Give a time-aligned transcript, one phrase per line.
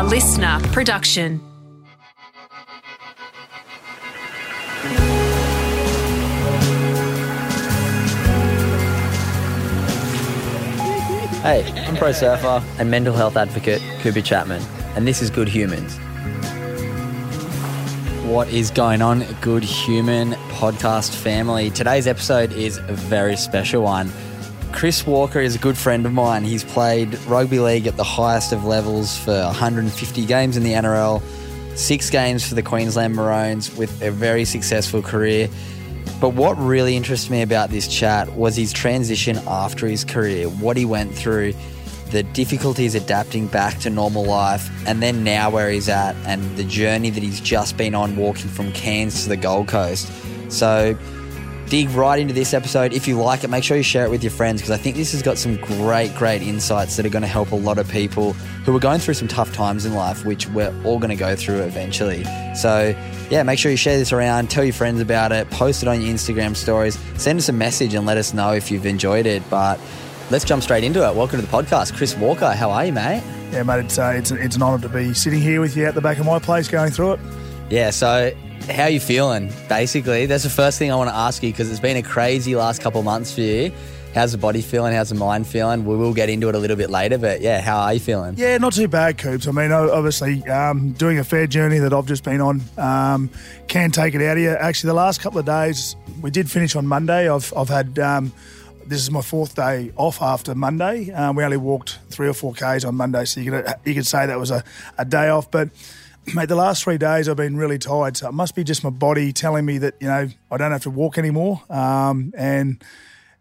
[0.00, 1.40] A LiSTNR production.
[11.42, 14.62] Hey, I'm pro surfer and mental health advocate Cooper Chapman,
[14.96, 15.98] and this is Good Humans.
[18.24, 21.68] What is going on, Good Human podcast family?
[21.68, 24.10] Today's episode is a very special one.
[24.72, 26.44] Chris Walker is a good friend of mine.
[26.44, 31.22] He's played rugby league at the highest of levels for 150 games in the NRL,
[31.76, 35.48] six games for the Queensland Maroons with a very successful career.
[36.20, 40.76] But what really interested me about this chat was his transition after his career, what
[40.76, 41.54] he went through,
[42.10, 46.64] the difficulties adapting back to normal life, and then now where he's at, and the
[46.64, 50.10] journey that he's just been on walking from Cairns to the Gold Coast.
[50.50, 50.96] So,
[51.70, 52.92] dig right into this episode.
[52.92, 54.96] If you like it, make sure you share it with your friends because I think
[54.96, 57.88] this has got some great, great insights that are going to help a lot of
[57.88, 58.32] people
[58.64, 61.36] who are going through some tough times in life, which we're all going to go
[61.36, 62.24] through eventually.
[62.56, 62.92] So,
[63.30, 66.02] yeah, make sure you share this around, tell your friends about it, post it on
[66.02, 69.48] your Instagram stories, send us a message and let us know if you've enjoyed it.
[69.48, 69.78] But
[70.30, 71.14] let's jump straight into it.
[71.14, 71.96] Welcome to the podcast.
[71.96, 73.22] Chris Walker, how are you, mate?
[73.52, 75.94] Yeah, mate, it's, uh, it's, it's an honour to be sitting here with you at
[75.94, 77.20] the back of my place going through it.
[77.70, 78.32] Yeah, so
[78.68, 80.26] how are you feeling, basically?
[80.26, 82.82] That's the first thing I want to ask you because it's been a crazy last
[82.82, 83.70] couple of months for you.
[84.12, 84.92] How's the body feeling?
[84.92, 85.84] How's the mind feeling?
[85.84, 88.34] We will get into it a little bit later, but yeah, how are you feeling?
[88.36, 89.46] Yeah, not too bad, Coops.
[89.46, 93.30] I mean, obviously, um, doing a fair journey that I've just been on um,
[93.68, 94.50] can take it out of you.
[94.50, 97.30] Actually, the last couple of days, we did finish on Monday.
[97.30, 98.32] I've, I've had, um,
[98.84, 101.12] this is my fourth day off after Monday.
[101.12, 104.06] Um, we only walked three or four Ks on Monday, so you could, you could
[104.06, 104.64] say that was a,
[104.98, 105.52] a day off.
[105.52, 105.68] But
[106.34, 108.90] mate, the last three days I've been really tired, so it must be just my
[108.90, 112.82] body telling me that you know I don't have to walk anymore, um, and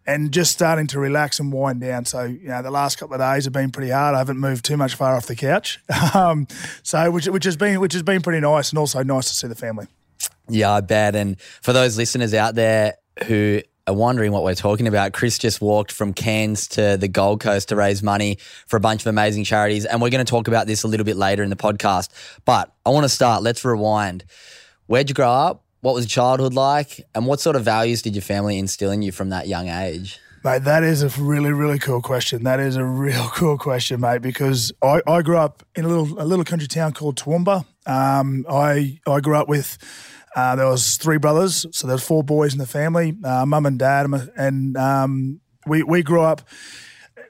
[0.05, 2.05] and just starting to relax and wind down.
[2.05, 4.15] So you know, the last couple of days have been pretty hard.
[4.15, 5.79] I haven't moved too much far off the couch,
[6.13, 6.47] um,
[6.83, 9.47] so which which has been which has been pretty nice, and also nice to see
[9.47, 9.87] the family.
[10.49, 11.15] Yeah, I bet.
[11.15, 12.95] And for those listeners out there
[13.27, 17.41] who are wondering what we're talking about, Chris just walked from Cairns to the Gold
[17.41, 19.83] Coast to raise money for a bunch of amazing charities.
[19.85, 22.09] And we're going to talk about this a little bit later in the podcast.
[22.45, 23.41] But I want to start.
[23.41, 24.25] Let's rewind.
[24.85, 25.63] Where'd you grow up?
[25.81, 27.01] What was childhood like?
[27.15, 30.19] And what sort of values did your family instill in you from that young age?
[30.43, 32.43] Mate, that is a really, really cool question.
[32.43, 36.21] That is a real cool question, mate, because I, I grew up in a little
[36.21, 37.65] a little country town called Toowoomba.
[37.85, 39.77] Um, I I grew up with
[40.35, 43.79] uh, there was three brothers, so there's four boys in the family, uh, mum and
[43.79, 46.41] dad, and um, we we grew up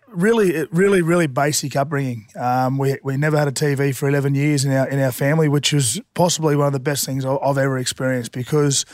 [0.07, 2.27] really, really, really basic upbringing.
[2.35, 5.47] Um, we we never had a TV for eleven years in our in our family,
[5.47, 8.85] which was possibly one of the best things I've ever experienced because.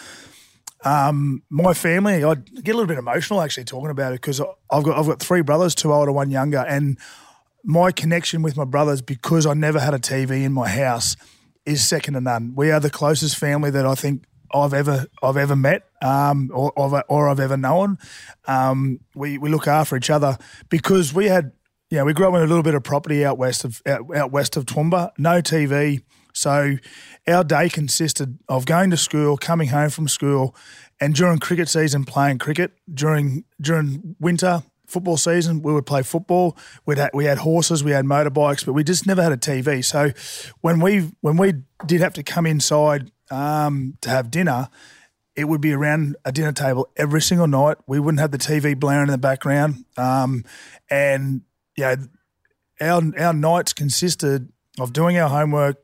[0.83, 4.39] Um, my family, I get a little bit emotional actually talking about it because
[4.69, 6.99] I've got I've got three brothers, two older, one younger, and
[7.63, 11.15] my connection with my brothers because I never had a TV in my house
[11.65, 12.53] is second to none.
[12.55, 16.71] We are the closest family that I think I've ever I've ever met um, or,
[17.09, 17.97] or I've ever known.
[18.45, 20.37] Um, we we look after each other
[20.69, 21.51] because we had
[21.89, 24.31] yeah we grew up in a little bit of property out west of out, out
[24.31, 26.03] west of Toowoomba, no TV.
[26.33, 26.75] So
[27.27, 30.55] our day consisted of going to school, coming home from school,
[30.99, 32.73] and during cricket season playing cricket.
[32.93, 34.63] During during winter
[34.95, 36.55] football season, we would play football.
[36.85, 39.83] We'd ha- we had horses, we had motorbikes, but we just never had a TV.
[39.83, 40.11] So
[40.61, 44.69] when we when we did have to come inside um, to have dinner,
[45.35, 47.75] it would be around a dinner table every single night.
[47.87, 50.45] We wouldn't have the TV blaring in the background, um,
[50.89, 51.41] and
[51.75, 51.97] yeah,
[52.79, 54.47] our our nights consisted
[54.79, 55.77] of doing our homework.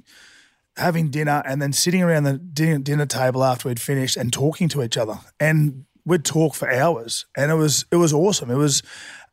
[0.78, 4.70] Having dinner and then sitting around the dinner, dinner table after we'd finished and talking
[4.70, 5.20] to each other.
[5.38, 8.50] And we'd talk for hours, and it was it was awesome.
[8.52, 8.84] It was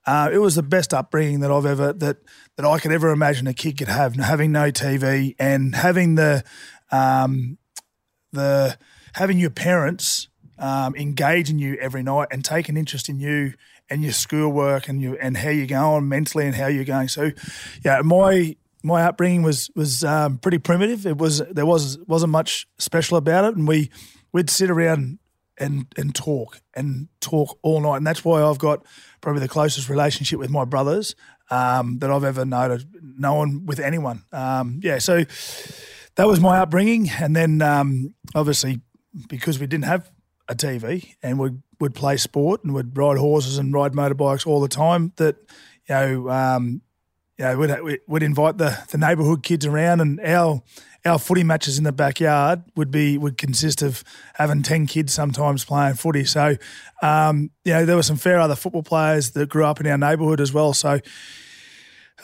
[0.06, 2.18] uh, it was the best upbringing that I've ever that
[2.56, 4.14] that I could ever imagine a kid could have.
[4.16, 6.44] Having no TV and having the
[6.90, 7.58] um,
[8.32, 8.78] the
[9.14, 10.28] having your parents
[10.58, 13.54] um, engage in you every night and take an interest in you
[13.90, 17.08] and your schoolwork and you and how you're going mentally and how you're going.
[17.08, 17.30] So,
[17.84, 21.06] yeah, my my upbringing was was um, pretty primitive.
[21.06, 23.90] It was there was wasn't much special about it, and we
[24.32, 25.18] we'd sit around
[25.58, 28.84] and and talk and talk all night, and that's why I've got
[29.20, 31.14] probably the closest relationship with my brothers
[31.50, 34.24] um, that I've ever known, known with anyone.
[34.32, 35.24] Um, yeah, so
[36.16, 38.80] that was my upbringing, and then um, obviously
[39.28, 40.10] because we didn't have
[40.48, 44.60] a TV and would would play sport and would ride horses and ride motorbikes all
[44.60, 45.12] the time.
[45.16, 45.36] That
[45.88, 46.82] you know, um,
[47.38, 50.60] you know, we'd, we'd invite the the neighbourhood kids around, and our
[51.04, 54.02] our footy matches in the backyard would be would consist of
[54.34, 56.24] having ten kids sometimes playing footy.
[56.24, 56.56] So,
[57.00, 59.98] um, you know, there were some fair other football players that grew up in our
[59.98, 60.74] neighbourhood as well.
[60.74, 61.00] So.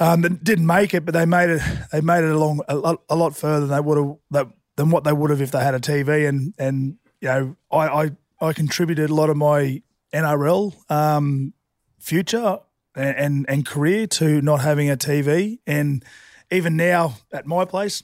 [0.00, 1.62] Um, that didn't make it, but they made it.
[1.92, 5.04] They made it along a lot, a lot further than they would have than what
[5.04, 6.28] they would have if they had a TV.
[6.28, 8.10] And and you know, I I,
[8.40, 9.82] I contributed a lot of my
[10.12, 11.54] NRL um,
[12.00, 12.58] future
[12.94, 15.58] and, and career to not having a TV.
[15.66, 16.04] And
[16.50, 18.02] even now at my place,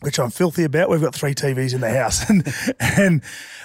[0.00, 0.88] which I'm filthy about.
[0.88, 3.22] We've got three TVs in the house, and and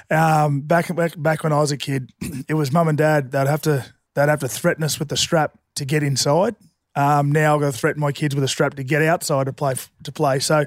[0.09, 2.11] um, back back back when I was a kid,
[2.47, 3.31] it was mum and dad.
[3.31, 6.55] They'd have to they'd have to threaten us with the strap to get inside.
[6.93, 9.53] Um, now I've got to threaten my kids with a strap to get outside to
[9.53, 10.39] play to play.
[10.39, 10.65] So,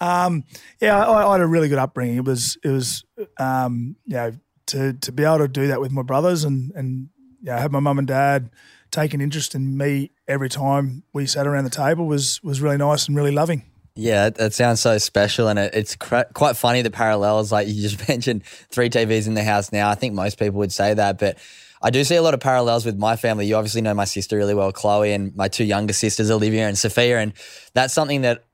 [0.00, 0.44] um,
[0.80, 2.16] yeah, I, I, had a really good upbringing.
[2.16, 3.04] It was it was
[3.38, 4.32] um, you know
[4.66, 7.08] to to be able to do that with my brothers and and
[7.40, 8.50] you know, have my mum and dad
[8.90, 12.76] take an interest in me every time we sat around the table was was really
[12.76, 13.64] nice and really loving.
[13.96, 17.50] Yeah, that sounds so special, and it, it's cr- quite funny the parallels.
[17.50, 19.90] Like you just mentioned, three TVs in the house now.
[19.90, 21.38] I think most people would say that, but
[21.82, 23.46] I do see a lot of parallels with my family.
[23.46, 26.78] You obviously know my sister really well, Chloe, and my two younger sisters, Olivia and
[26.78, 27.32] Sophia, and
[27.74, 28.44] that's something that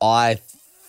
[0.00, 0.40] I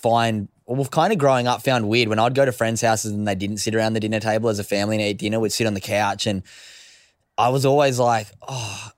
[0.01, 0.47] find.
[0.65, 3.35] Well, kind of growing up, found weird when I'd go to friends' houses and they
[3.35, 5.39] didn't sit around the dinner table as a family and eat dinner.
[5.39, 6.43] We'd sit on the couch, and
[7.37, 8.91] I was always like, "Oh,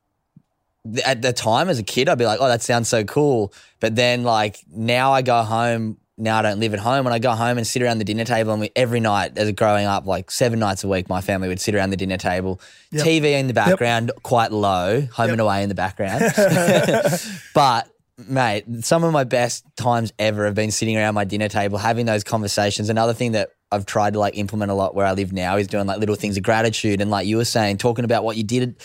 [1.05, 3.53] at the time as a kid, I'd be like, oh, that sounds so cool.
[3.79, 5.97] But then, like, now I go home.
[6.17, 7.05] Now I don't live at home.
[7.05, 9.49] When I go home and sit around the dinner table, and we, every night, as
[9.53, 12.59] growing up, like seven nights a week, my family would sit around the dinner table,
[12.91, 13.05] yep.
[13.05, 14.23] TV in the background, yep.
[14.23, 15.31] quite low, home yep.
[15.31, 16.23] and away in the background.
[17.53, 17.89] but
[18.27, 22.05] mate, some of my best times ever have been sitting around my dinner table having
[22.05, 22.89] those conversations.
[22.89, 25.67] Another thing that I've tried to like implement a lot where I live now is
[25.67, 28.43] doing like little things of gratitude and like you were saying, talking about what you
[28.43, 28.75] did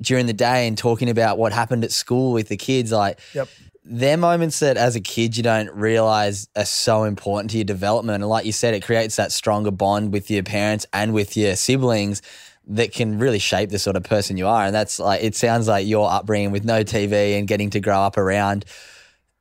[0.00, 3.48] during the day and talking about what happened at school with the kids, like yep.
[3.84, 8.22] they're moments that as a kid you don't realize are so important to your development.
[8.22, 11.56] And like you said, it creates that stronger bond with your parents and with your
[11.56, 12.22] siblings
[12.68, 14.64] that can really shape the sort of person you are.
[14.64, 18.00] And that's like it sounds like your upbringing with no TV and getting to grow
[18.00, 18.64] up around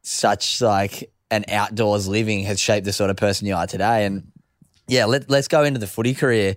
[0.03, 4.05] such like an outdoors living has shaped the sort of person you are today.
[4.05, 4.31] And
[4.87, 6.55] yeah, let, let's go into the footy career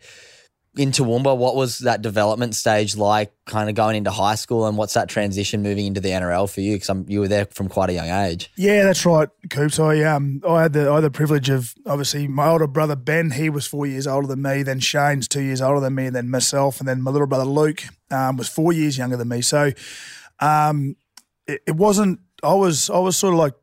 [0.79, 4.79] in Toowoomba, what was that development stage like, kind of going into high school, and
[4.79, 6.77] what's that transition moving into the NRL for you?
[6.77, 8.49] Because you were there from quite a young age.
[8.55, 9.81] Yeah, that's right, Coops.
[9.81, 13.33] I um I had the I had the privilege of obviously my older brother Ben.
[13.33, 14.63] He was four years older than me.
[14.63, 17.45] Then Shane's two years older than me, and then myself, and then my little brother
[17.45, 17.83] Luke
[18.13, 19.41] um, was four years younger than me.
[19.41, 19.73] So,
[20.39, 20.95] um,
[21.49, 22.21] it, it wasn't.
[22.45, 23.55] I was I was sort of like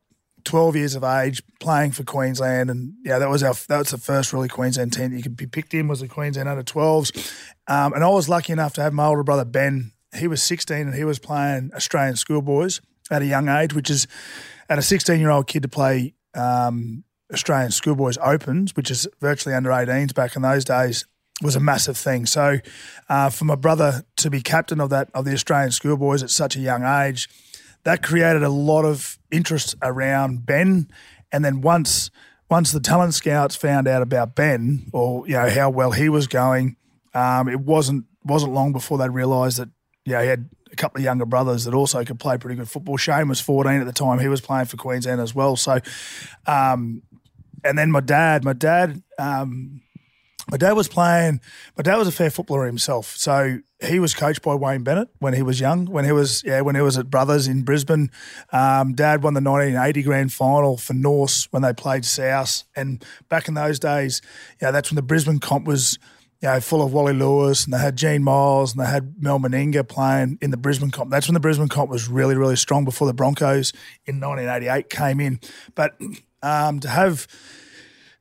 [0.45, 2.69] 12 years of age playing for Queensland.
[2.69, 5.35] And yeah, that was our that was the first really Queensland team that you could
[5.35, 7.33] be picked in was the Queensland under 12s.
[7.67, 9.91] Um, and I was lucky enough to have my older brother Ben.
[10.15, 12.79] He was 16 and he was playing Australian schoolboys
[13.11, 14.07] at a young age, which is
[14.69, 17.03] at a 16 year old kid to play um,
[17.33, 21.05] Australian schoolboys opens, which is virtually under 18s back in those days
[21.41, 22.25] was a massive thing.
[22.25, 22.59] So,
[23.09, 26.55] uh, for my brother to be captain of that of the Australian schoolboys at such
[26.55, 27.29] a young age,
[27.85, 30.89] that created a lot of interest around Ben.
[31.31, 32.11] And then once
[32.49, 36.27] once the talent scouts found out about Ben or you know how well he was
[36.27, 36.75] going,
[37.13, 39.69] um, it wasn't wasn't long before they realised that
[40.03, 42.97] yeah he had a couple of younger brothers that also could play pretty good football.
[42.97, 45.55] Shane was 14 at the time; he was playing for Queensland as well.
[45.55, 45.79] So,
[46.47, 47.03] um,
[47.63, 49.01] and then my dad, my dad.
[49.17, 49.81] Um,
[50.49, 51.41] my dad was playing.
[51.77, 55.33] My dad was a fair footballer himself, so he was coached by Wayne Bennett when
[55.33, 55.85] he was young.
[55.85, 58.11] When he was yeah, when he was at Brothers in Brisbane,
[58.51, 62.63] um, Dad won the 1980 grand final for Norths when they played South.
[62.75, 64.21] And back in those days,
[64.61, 65.97] yeah, that's when the Brisbane comp was
[66.41, 69.39] you know, full of Wally Lewis and they had Gene Miles and they had Mal
[69.39, 71.09] Meninga playing in the Brisbane comp.
[71.09, 73.73] That's when the Brisbane comp was really, really strong before the Broncos
[74.05, 75.39] in 1988 came in.
[75.73, 75.99] But
[76.43, 77.27] um, to have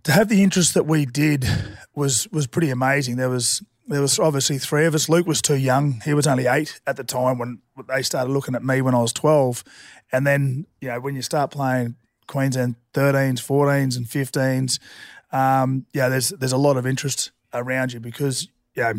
[0.04, 1.46] to have the interest that we did
[1.94, 3.16] was was pretty amazing.
[3.16, 5.08] There was there was obviously three of us.
[5.08, 8.54] Luke was too young; he was only eight at the time when they started looking
[8.54, 9.64] at me when I was twelve.
[10.12, 11.96] And then you know when you start playing
[12.26, 14.78] Queensland 13s, 14s, and 15s,
[15.32, 18.92] um, yeah, there's there's a lot of interest around you because yeah.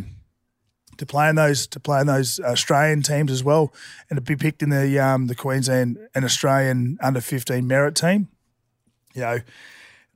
[0.98, 3.74] to play in those to play in those Australian teams as well,
[4.10, 8.30] and to be picked in the um, the Queensland and Australian under fifteen merit team,
[9.14, 9.40] you know,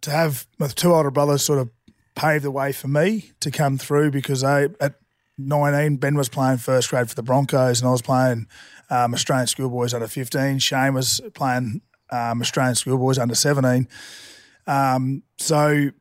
[0.02, 1.70] to have my two older brothers sort of
[2.16, 4.96] paved the way for me to come through because I at
[5.38, 8.48] 19 Ben was playing first grade for the Broncos and I was playing
[8.90, 10.60] um, Australian schoolboys under 15.
[10.60, 13.88] Shane was playing um, Australian schoolboys under 17.
[14.68, 15.92] Um, so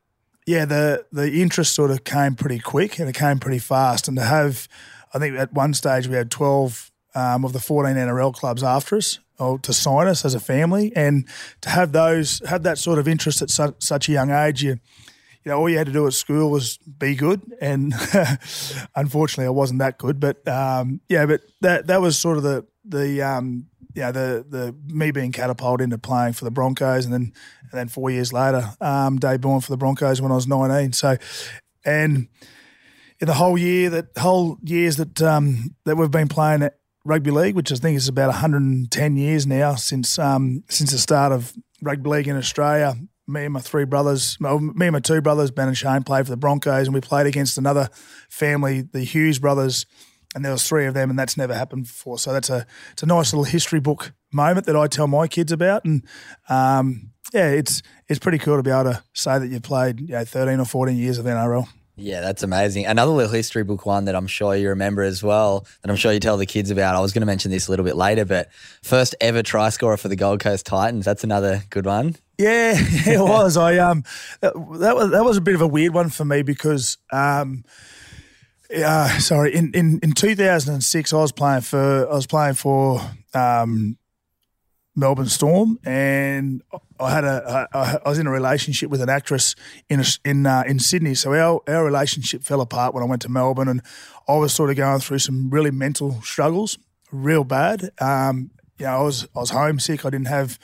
[0.46, 4.08] yeah, the the interest sort of came pretty quick and it came pretty fast.
[4.08, 4.66] And to have,
[5.14, 8.96] I think at one stage we had 12 um, of the 14 NRL clubs after
[8.96, 11.26] us to sign us as a family, and
[11.60, 14.78] to have those have that sort of interest at su- such a young age, you
[15.44, 17.94] you know all you had to do at school was be good, and
[18.96, 22.66] unfortunately I wasn't that good, but um, yeah, but that that was sort of the
[22.84, 27.32] the um, yeah the the me being catapulted into playing for the Broncos, and then
[27.70, 30.92] and then four years later, um, debuting for the Broncos when I was nineteen.
[30.92, 31.16] So,
[31.84, 32.28] and
[33.20, 36.68] in the whole year that whole years that um, that we've been playing
[37.08, 41.32] rugby league, which I think is about 110 years now since um, since the start
[41.32, 42.94] of rugby league in Australia.
[43.26, 44.48] Me and my three brothers, me
[44.86, 47.58] and my two brothers, Ben and Shane, played for the Broncos, and we played against
[47.58, 47.90] another
[48.30, 49.84] family, the Hughes brothers,
[50.34, 52.18] and there was three of them, and that's never happened before.
[52.18, 55.52] So that's a it's a nice little history book moment that I tell my kids
[55.52, 56.04] about, and
[56.48, 60.08] um, yeah, it's it's pretty cool to be able to say that you played you
[60.08, 61.68] know, 13 or 14 years of NRL.
[61.98, 62.86] Yeah, that's amazing.
[62.86, 66.12] Another little history book one that I'm sure you remember as well, that I'm sure
[66.12, 66.94] you tell the kids about.
[66.94, 68.50] I was going to mention this a little bit later, but
[68.82, 71.04] first ever try scorer for the Gold Coast Titans.
[71.04, 72.14] That's another good one.
[72.38, 73.56] Yeah, it was.
[73.56, 74.04] I um,
[74.40, 77.64] that, that, was that was a bit of a weird one for me because um,
[78.74, 83.00] uh, sorry, in, in in 2006 I was playing for I was playing for
[83.34, 83.97] um
[84.98, 86.62] Melbourne Storm, and
[86.98, 89.54] I had a I, I was in a relationship with an actress
[89.88, 91.14] in in uh, in Sydney.
[91.14, 93.80] So our our relationship fell apart when I went to Melbourne, and
[94.26, 96.78] I was sort of going through some really mental struggles,
[97.12, 97.90] real bad.
[98.00, 100.04] Um, you know, I was I was homesick.
[100.04, 100.58] I didn't have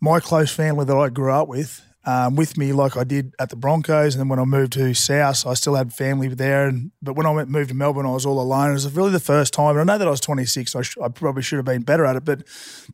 [0.00, 3.50] my close family that I grew up with um, with me like I did at
[3.50, 4.14] the Broncos.
[4.14, 6.66] And then when I moved to South, I still had family there.
[6.66, 8.70] And But when I went, moved to Melbourne, I was all alone.
[8.70, 9.76] It was really the first time.
[9.76, 11.82] And I know that I was 26, so I, sh- I probably should have been
[11.82, 12.24] better at it.
[12.24, 12.44] But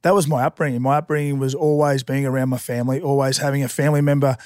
[0.02, 0.82] that was my upbringing.
[0.82, 4.36] My upbringing was always being around my family, always having a family member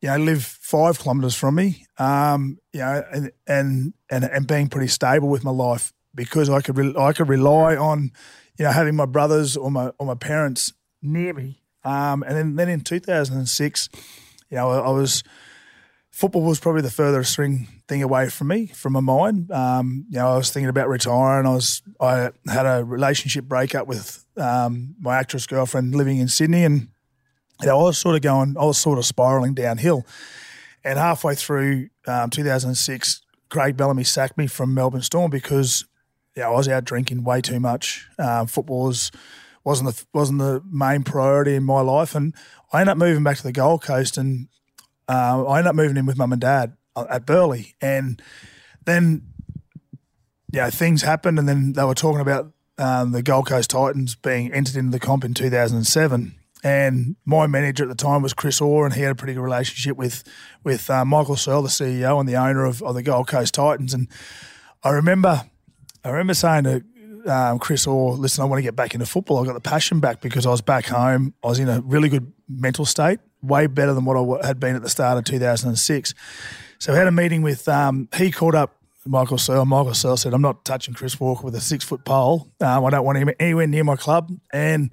[0.00, 4.68] you know, live five kilometres from me, um, you know, and, and and and being
[4.68, 8.12] pretty stable with my life because I could re- I could rely on,
[8.58, 12.56] you know, having my brothers or my or my parents near me um, and then,
[12.56, 13.88] then in 2006,
[14.50, 15.22] you know, I, I, was
[16.10, 19.50] football was probably the furthest thing thing away from me, from my mind.
[19.50, 21.46] Um, you know, I was thinking about retiring.
[21.46, 26.64] I was I had a relationship breakup with um, my actress girlfriend living in Sydney,
[26.64, 26.88] and
[27.60, 30.04] you know, I was sort of going, I was sort of spiraling downhill.
[30.84, 35.84] And halfway through um, 2006, Craig Bellamy sacked me from Melbourne Storm because
[36.36, 38.06] you know, I was out drinking way too much.
[38.18, 39.10] Um, football was
[39.64, 42.14] wasn't the wasn't the main priority in my life.
[42.14, 42.34] And
[42.72, 44.48] I ended up moving back to the Gold Coast, and
[45.08, 47.74] uh, I ended up moving in with mum and dad uh, at Burleigh.
[47.80, 48.20] And
[48.84, 49.22] then,
[50.52, 54.52] yeah, things happened, and then they were talking about um, the Gold Coast Titans being
[54.52, 56.34] entered into the comp in 2007.
[56.64, 59.42] And my manager at the time was Chris Orr, and he had a pretty good
[59.42, 60.24] relationship with
[60.64, 63.94] with uh, Michael Searle, the CEO and the owner of, of the Gold Coast Titans.
[63.94, 64.08] And
[64.82, 65.44] I remember,
[66.04, 66.84] I remember saying to
[67.28, 69.42] um, Chris Orr, listen, I want to get back into football.
[69.42, 71.34] I got the passion back because I was back home.
[71.44, 74.76] I was in a really good mental state, way better than what I had been
[74.76, 76.14] at the start of 2006.
[76.78, 79.64] So I had a meeting with, um, he called up Michael Searle.
[79.64, 82.48] Michael Searle said, I'm not touching Chris Walker with a six foot pole.
[82.60, 84.30] Um, I don't want him anywhere near my club.
[84.52, 84.92] And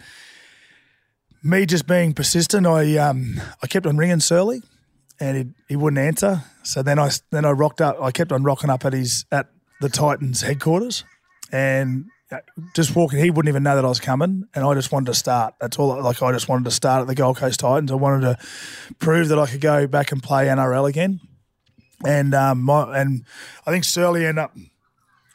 [1.44, 4.62] me just being persistent, I um, I kept on ringing Surly
[5.20, 6.44] and he, he wouldn't answer.
[6.64, 8.02] So then I then I rocked up.
[8.02, 9.48] I kept on rocking up at his at
[9.82, 11.04] the Titans headquarters,
[11.52, 12.06] and
[12.74, 15.14] just walking, he wouldn't even know that I was coming, and I just wanted to
[15.14, 15.56] start.
[15.60, 16.02] That's all.
[16.02, 17.92] Like I just wanted to start at the Gold Coast Titans.
[17.92, 18.46] I wanted to
[19.00, 21.20] prove that I could go back and play NRL again.
[22.06, 23.26] And um, my, and
[23.66, 24.56] I think Surly ended up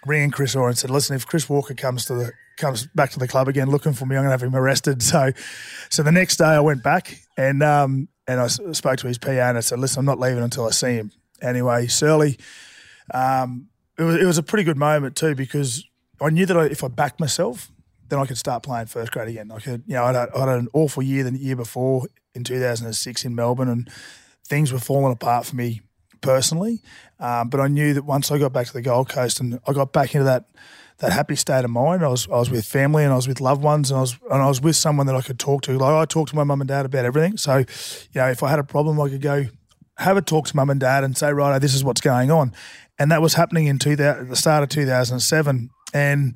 [0.06, 3.18] ringing Chris Orr and said, "Listen, if Chris Walker comes to the comes back to
[3.18, 5.30] the club again looking for me, I'm going to have him arrested." So,
[5.90, 9.30] so the next day I went back and um, and I spoke to his PA
[9.30, 12.38] and I said, "Listen, I'm not leaving until I see him." Anyway, Surly,
[13.14, 15.84] um, it was it was a pretty good moment too because
[16.20, 17.70] I knew that I, if I backed myself,
[18.08, 19.50] then I could start playing first grade again.
[19.50, 23.24] I could, you know, I had, had an awful year the year before in 2006
[23.24, 23.90] in Melbourne, and
[24.44, 25.80] things were falling apart for me
[26.20, 26.82] personally.
[27.18, 29.72] Um, but I knew that once I got back to the Gold Coast and I
[29.72, 30.46] got back into that
[30.98, 33.40] that happy state of mind, I was I was with family and I was with
[33.40, 35.78] loved ones and I was and I was with someone that I could talk to.
[35.78, 37.36] Like I talked to my mum and dad about everything.
[37.38, 37.64] So, you
[38.14, 39.46] know, if I had a problem, I could go
[39.96, 42.52] have a talk to mum and dad and say, right, this is what's going on.
[42.98, 46.34] And that was happening in 2000, the start of 2007 and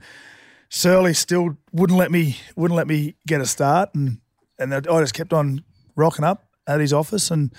[0.68, 4.18] Surly still wouldn't let me wouldn't let me get a start, and
[4.58, 5.64] and I just kept on
[5.96, 7.52] rocking up at his office, and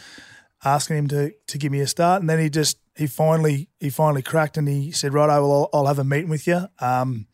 [0.65, 3.89] asking him to to give me a start, and then he just he finally he
[3.89, 6.67] finally cracked and he said, "Right, I'll, I'll have a meeting with you.
[6.79, 7.27] Um,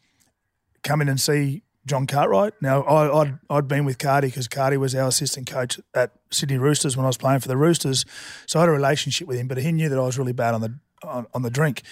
[0.83, 4.77] come in and see John Cartwright." Now, I, I'd I'd been with Cardi because Cardi
[4.77, 8.05] was our assistant coach at Sydney Roosters when I was playing for the Roosters,
[8.45, 9.47] so I had a relationship with him.
[9.47, 11.83] But he knew that I was really bad on the on, on the drink,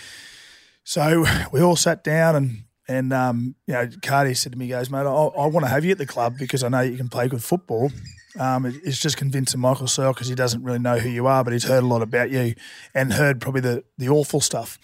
[0.90, 2.64] so we all sat down and.
[2.92, 5.86] And um, you know, Cardi said to me, "Goes, mate, I, I want to have
[5.86, 7.92] you at the club because I know you can play good football.
[8.40, 11.44] Um, it- it's just convincing Michael Searle because he doesn't really know who you are,
[11.44, 12.56] but he's heard a lot about you
[12.96, 14.80] and heard probably the, the awful stuff.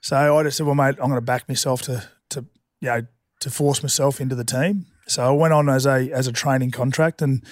[0.00, 2.46] So I just said, well, mate, I'm going to back myself to to
[2.80, 3.02] you know
[3.40, 4.86] to force myself into the team.
[5.06, 7.44] So I went on as a as a training contract and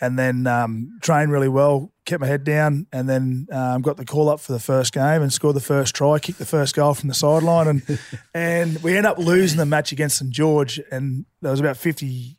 [0.00, 4.04] and then um, trained really well, kept my head down, and then um, got the
[4.04, 6.94] call up for the first game and scored the first try, kicked the first goal
[6.94, 7.98] from the sideline, and
[8.34, 12.36] and we ended up losing the match against St George, and there was about 50,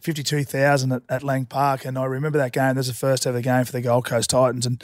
[0.00, 2.68] 52,000 at, at Lang Park, and I remember that game.
[2.68, 4.82] That was the first ever game for the Gold Coast Titans, and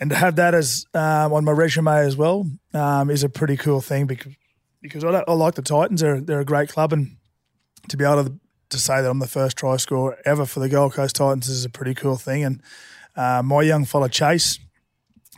[0.00, 3.56] and to have that as um, on my resume as well um, is a pretty
[3.56, 4.32] cool thing because
[4.80, 6.00] because I, I like the Titans.
[6.00, 7.16] They're they're a great club, and
[7.88, 10.68] to be able to to say that I'm the first try scorer ever for the
[10.68, 12.44] Gold Coast Titans is a pretty cool thing.
[12.44, 12.62] And
[13.16, 14.58] uh, my young fella Chase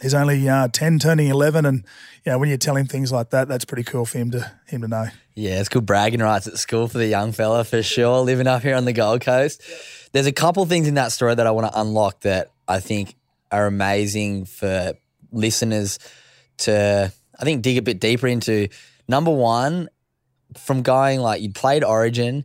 [0.02, 1.84] is only uh, ten, turning eleven, and
[2.24, 4.50] you know when you tell him things like that, that's pretty cool for him to
[4.66, 5.06] him to know.
[5.34, 8.62] Yeah, it's good bragging rights at school for the young fella for sure, living up
[8.62, 9.62] here on the Gold Coast.
[10.12, 13.16] There's a couple things in that story that I want to unlock that I think
[13.50, 14.94] are amazing for
[15.30, 15.98] listeners
[16.58, 18.68] to, I think, dig a bit deeper into.
[19.08, 19.88] Number one,
[20.56, 22.44] from going like you played Origin,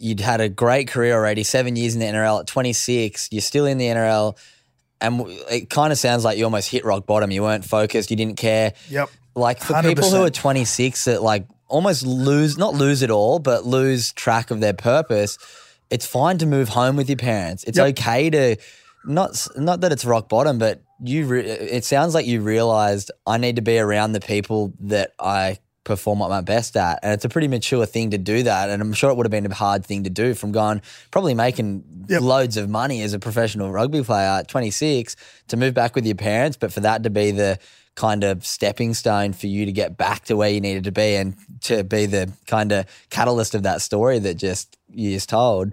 [0.00, 3.66] you'd had a great career already, seven years in the NRL at 26, you're still
[3.66, 4.36] in the NRL,
[5.00, 7.30] and it kind of sounds like you almost hit rock bottom.
[7.30, 9.08] You weren't focused, you didn't care Yep.
[9.34, 13.64] like for people who are 26 that like almost lose not lose it all but
[13.64, 15.38] lose track of their purpose
[15.88, 17.88] it's fine to move home with your parents it's Yep.
[17.98, 18.56] okay to
[19.04, 23.38] not not that it's rock bottom but you re- it sounds like you realized i
[23.38, 27.24] need to be around the people that i perform at my best at and it's
[27.24, 29.54] a pretty mature thing to do that and i'm sure it would have been a
[29.54, 32.22] hard thing to do from going probably making Yep.
[32.22, 35.14] loads of money as a professional rugby player at 26
[35.48, 37.58] to move back with your parents but for that to be the
[37.94, 41.14] kind of stepping stone for you to get back to where you needed to be
[41.16, 45.72] and to be the kind of catalyst of that story that just you just told.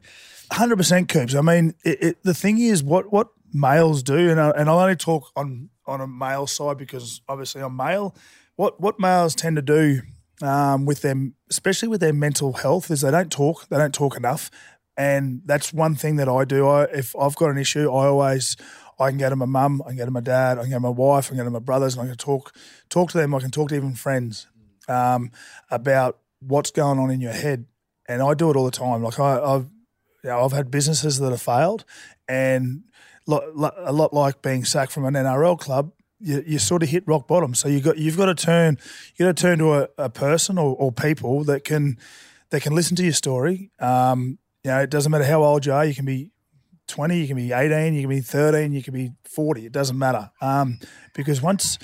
[0.52, 1.36] Hundred percent, Coops.
[1.36, 4.80] I mean, it, it, the thing is, what what males do, and I, and I'll
[4.80, 8.16] only talk on on a male side because obviously I'm male.
[8.58, 10.02] What what males tend to do
[10.42, 13.70] um, with them, especially with their mental health, is they don't talk.
[13.70, 14.52] They don't talk enough,
[14.98, 16.68] and that's one thing that I do.
[16.68, 18.58] I if I've got an issue, I always
[19.00, 20.78] I can go to my mum, I can go to my dad, I can go
[20.78, 22.54] to my wife, I can go to my brothers, and I can talk
[22.90, 23.34] talk to them.
[23.36, 24.48] I can talk to even friends
[24.88, 25.32] um,
[25.70, 27.66] about what's going on in your head,
[28.10, 29.04] and I do it all the time.
[29.04, 29.68] Like I, I've
[30.24, 31.86] you know, I've had businesses that have failed,
[32.28, 32.84] and
[33.28, 36.90] lo- lo- a lot like being sacked from an NRL club, you, you sort of
[36.90, 37.54] hit rock bottom.
[37.54, 38.78] So you got you've got to turn
[39.16, 41.98] you got to turn to a, a person or, or people that can
[42.50, 43.72] that can listen to your story.
[43.80, 45.86] Um, you know, it doesn't matter how old you are.
[45.86, 46.32] You can be
[46.88, 49.66] twenty, you can be eighteen, you can be thirteen, you can be forty.
[49.66, 50.80] It doesn't matter um,
[51.14, 51.78] because once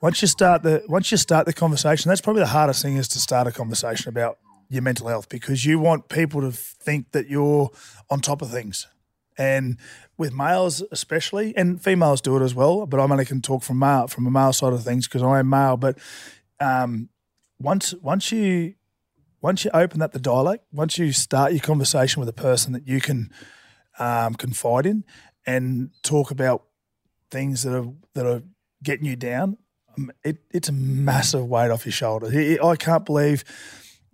[0.00, 3.08] once you start the once you start the conversation, that's probably the hardest thing is
[3.08, 7.28] to start a conversation about your mental health because you want people to think that
[7.28, 7.70] you're
[8.10, 8.86] on top of things.
[9.36, 9.78] And
[10.16, 13.78] with males especially, and females do it as well, but I'm only can talk from
[13.80, 15.76] male from a male side of things because I am male.
[15.76, 15.98] But
[16.60, 17.08] um,
[17.58, 18.74] once once you
[19.40, 22.86] once you open up the dialogue, once you start your conversation with a person that
[22.86, 23.30] you can
[23.98, 25.04] um, confide in
[25.46, 26.64] and talk about
[27.30, 28.42] things that are that are
[28.82, 29.56] getting you down,
[29.98, 32.32] um, it, it's a massive weight off your shoulders.
[32.32, 33.44] It- I can't believe,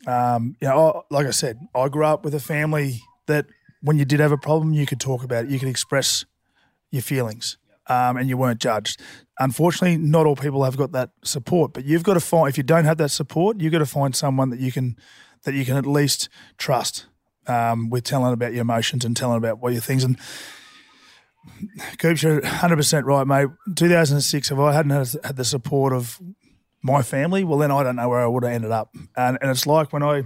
[0.06, 3.46] um, you know, I, like I said, I grew up with a family that
[3.82, 6.24] when you did have a problem, you could talk about it, you could express
[6.90, 9.00] your feelings, um, and you weren't judged.
[9.38, 12.62] Unfortunately, not all people have got that support, but you've got to find if you
[12.62, 14.96] don't have that support, you've got to find someone that you can
[15.44, 17.06] that you can at least trust
[17.46, 20.18] um, with telling about your emotions and telling about what your things and.
[21.96, 23.48] Coops, you're 100% right, mate.
[23.74, 26.20] 2006, if I hadn't had, had the support of
[26.82, 28.94] my family, well, then I don't know where I would have ended up.
[29.16, 30.24] And, and it's like when I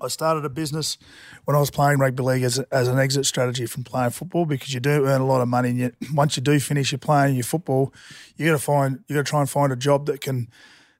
[0.00, 0.96] I started a business
[1.44, 4.72] when I was playing rugby league as, as an exit strategy from playing football because
[4.72, 5.70] you do earn a lot of money.
[5.70, 7.92] And you, once you do finish your playing your football,
[8.36, 10.48] you got to find you got to try and find a job that can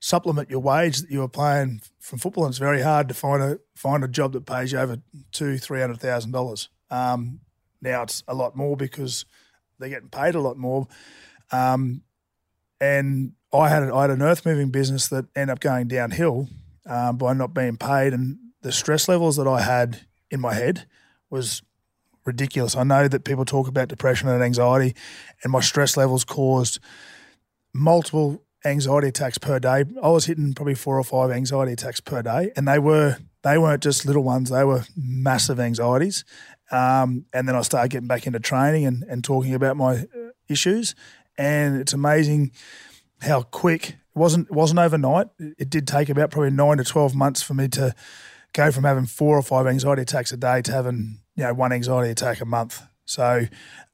[0.00, 2.44] supplement your wage that you were playing from football.
[2.44, 4.98] And it's very hard to find a find a job that pays you over
[5.30, 6.68] two three hundred thousand dollars.
[6.90, 7.40] Um,
[7.80, 9.24] now it's a lot more because
[9.78, 10.86] they're getting paid a lot more.
[11.50, 12.02] Um,
[12.80, 16.48] and I had I had an earth moving business that ended up going downhill
[16.86, 20.86] um, by not being paid, and the stress levels that I had in my head
[21.30, 21.62] was
[22.24, 22.76] ridiculous.
[22.76, 24.94] I know that people talk about depression and anxiety,
[25.42, 26.78] and my stress levels caused
[27.74, 29.84] multiple anxiety attacks per day.
[30.02, 33.58] I was hitting probably four or five anxiety attacks per day, and they were they
[33.58, 36.24] weren't just little ones; they were massive anxieties.
[36.70, 40.30] Um, and then I started getting back into training and, and talking about my uh,
[40.48, 40.94] issues,
[41.36, 42.52] and it's amazing
[43.20, 45.26] how quick it wasn't it wasn't overnight.
[45.38, 47.94] It did take about probably nine to twelve months for me to
[48.52, 51.72] go from having four or five anxiety attacks a day to having you know one
[51.72, 52.82] anxiety attack a month.
[53.04, 53.46] So,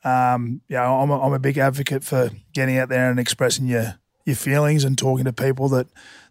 [0.04, 3.98] um, know, I'm a, I'm a big advocate for getting out there and expressing your
[4.24, 5.88] your feelings and talking to people that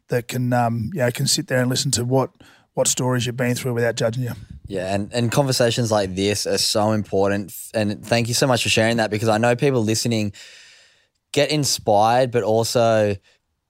[0.10, 2.32] that can um, you know can sit there and listen to what
[2.74, 4.34] what stories you've been through without judging you.
[4.68, 7.52] Yeah, and, and conversations like this are so important.
[7.74, 10.34] And thank you so much for sharing that because I know people listening
[11.32, 13.16] get inspired, but also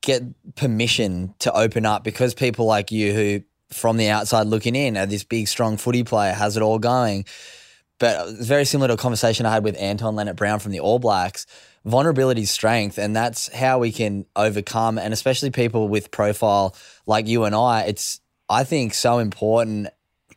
[0.01, 0.23] get
[0.55, 5.09] permission to open up because people like you who from the outside looking in at
[5.09, 7.25] this big strong footy player has it all going
[7.99, 10.99] but it's very similar to a conversation I had with Anton Lienert-Brown from the All
[10.99, 11.47] Blacks.
[11.85, 14.97] Vulnerability is strength, and that's how we can overcome.
[14.97, 16.75] And especially people with profile
[17.05, 19.87] like you and I, it's I think so important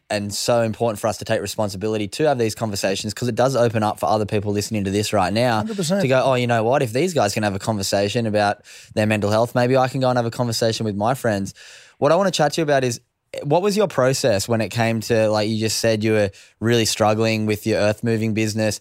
[0.08, 3.54] and so important for us to take responsibility to have these conversations because it does
[3.54, 6.00] open up for other people listening to this right now 100%.
[6.00, 6.82] to go, oh, you know what?
[6.82, 8.64] If these guys can have a conversation about
[8.94, 11.54] their mental health, maybe I can go and have a conversation with my friends.
[11.98, 13.00] What I want to chat to you about is
[13.42, 16.84] what was your process when it came to like you just said you were really
[16.84, 18.80] struggling with your earth moving business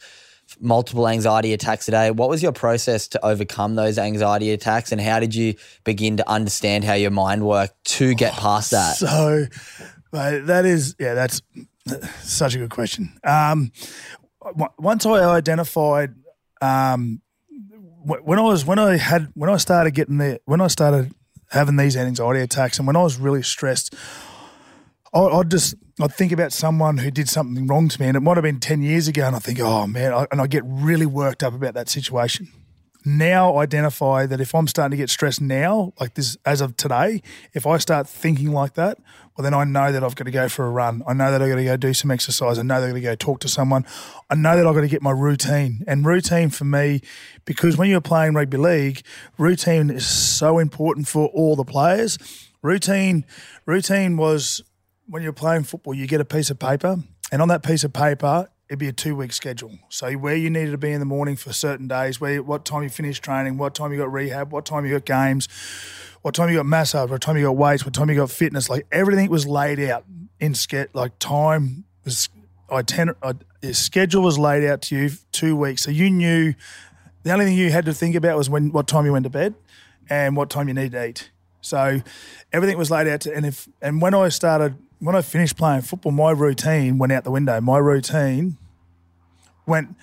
[0.59, 4.99] multiple anxiety attacks a day what was your process to overcome those anxiety attacks and
[4.99, 9.45] how did you begin to understand how your mind worked to get past that So,
[10.11, 11.41] mate, that is yeah, that's
[12.21, 13.19] such a good question.
[13.23, 13.71] Um,
[14.77, 16.15] once I identified
[16.61, 17.21] um,
[18.03, 21.13] wh- when I was when I had when I started getting the when I started
[21.51, 23.95] having these anxiety attacks and when I was really stressed,
[25.13, 28.37] I'd just I'd think about someone who did something wrong to me, and it might
[28.37, 31.05] have been ten years ago, and I think, oh man, I, and I get really
[31.05, 32.49] worked up about that situation.
[33.05, 37.21] Now identify that if I'm starting to get stressed now, like this as of today,
[37.53, 38.97] if I start thinking like that,
[39.37, 41.01] well then I know that I've got to go for a run.
[41.07, 42.59] I know that I've got to go do some exercise.
[42.59, 43.85] I know that I've got to go talk to someone.
[44.29, 45.85] I know that I've got to get my routine.
[45.87, 46.99] And routine for me,
[47.45, 49.01] because when you're playing rugby league,
[49.37, 52.17] routine is so important for all the players.
[52.61, 53.25] Routine,
[53.65, 54.61] routine was
[55.09, 56.97] when you're playing football, you get a piece of paper,
[57.31, 59.77] and on that piece of paper, it'd be a two week schedule.
[59.89, 62.83] So where you needed to be in the morning for certain days, where what time
[62.83, 65.47] you finished training, what time you got rehab, what time you got games,
[66.21, 68.69] what time you got massage, what time you got weights, what time you got fitness.
[68.69, 70.05] Like everything was laid out
[70.39, 72.29] in ske- like time was
[72.71, 76.53] itinerary, uh, your schedule was laid out to you two weeks, so you knew
[77.23, 79.29] the only thing you had to think about was when what time you went to
[79.29, 79.55] bed
[80.09, 81.31] and what time you need to eat.
[81.61, 82.01] So
[82.53, 85.81] everything was laid out to, and if and when I started when I finished playing
[85.81, 87.59] football, my routine went out the window.
[87.61, 88.57] My routine
[89.65, 89.95] went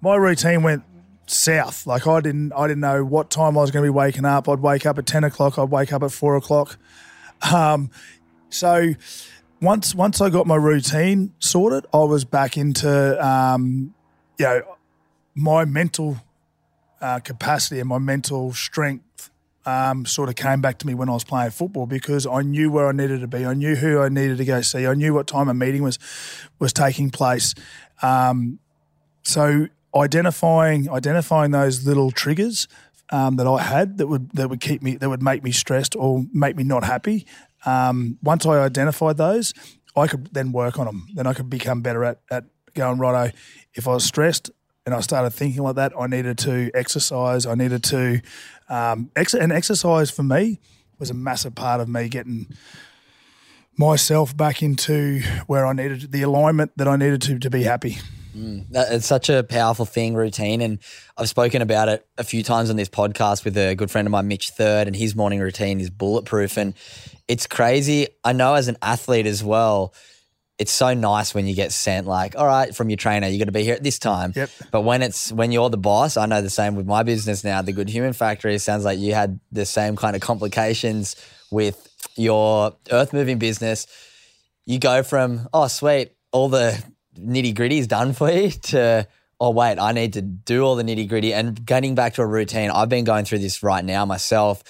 [0.00, 0.82] my routine went
[1.26, 1.86] south.
[1.86, 4.48] Like I didn't I didn't know what time I was going to be waking up.
[4.48, 5.58] I'd wake up at ten o'clock.
[5.58, 6.76] I'd wake up at four o'clock.
[7.52, 7.90] Um,
[8.50, 8.94] so
[9.60, 13.94] once once I got my routine sorted, I was back into um,
[14.38, 14.62] you know
[15.34, 16.18] my mental
[17.00, 19.30] uh, capacity and my mental strength
[19.64, 22.70] um, sort of came back to me when I was playing football because I knew
[22.70, 23.44] where I needed to be.
[23.44, 24.86] I knew who I needed to go see.
[24.86, 25.98] I knew what time a meeting was
[26.58, 27.54] was taking place.
[28.02, 28.58] Um,
[29.22, 32.66] so identifying identifying those little triggers
[33.10, 35.94] um, that I had that would that would keep me that would make me stressed
[35.94, 37.26] or make me not happy.
[37.64, 39.54] Um, once I identified those,
[39.94, 41.06] I could then work on them.
[41.14, 42.44] Then I could become better at at
[42.74, 43.36] going righto.
[43.74, 44.50] If I was stressed
[44.84, 47.46] and I started thinking like that, I needed to exercise.
[47.46, 48.20] I needed to
[48.72, 50.58] um, ex- and exercise for me
[50.98, 52.46] was a massive part of me getting
[53.76, 57.98] myself back into where I needed the alignment that I needed to to be happy.
[58.34, 60.60] That- It's such a powerful thing, routine.
[60.62, 60.78] And
[61.18, 64.12] I've spoken about it a few times on this podcast with a good friend of
[64.12, 66.56] mine, Mitch Third, and his morning routine is bulletproof.
[66.56, 66.74] And
[67.28, 68.08] it's crazy.
[68.24, 69.92] I know as an athlete as well,
[70.62, 73.46] it's so nice when you get sent like, all right, from your trainer, you're going
[73.46, 74.32] to be here at this time.
[74.36, 74.48] Yep.
[74.70, 77.62] But when it's when you're the boss, I know the same with my business now,
[77.62, 78.54] the Good Human Factory.
[78.54, 81.16] It sounds like you had the same kind of complications
[81.50, 83.88] with your earth moving business.
[84.64, 86.80] You go from, oh, sweet, all the
[87.18, 89.08] nitty gritty is done for you to,
[89.40, 92.26] oh, wait, I need to do all the nitty gritty and getting back to a
[92.26, 92.70] routine.
[92.70, 94.62] I've been going through this right now myself.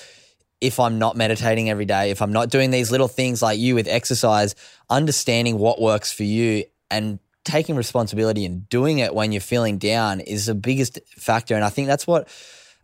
[0.63, 3.75] If I'm not meditating every day, if I'm not doing these little things like you
[3.75, 4.55] with exercise,
[4.89, 10.21] understanding what works for you and taking responsibility and doing it when you're feeling down
[10.21, 11.57] is the biggest factor.
[11.57, 12.29] And I think that's what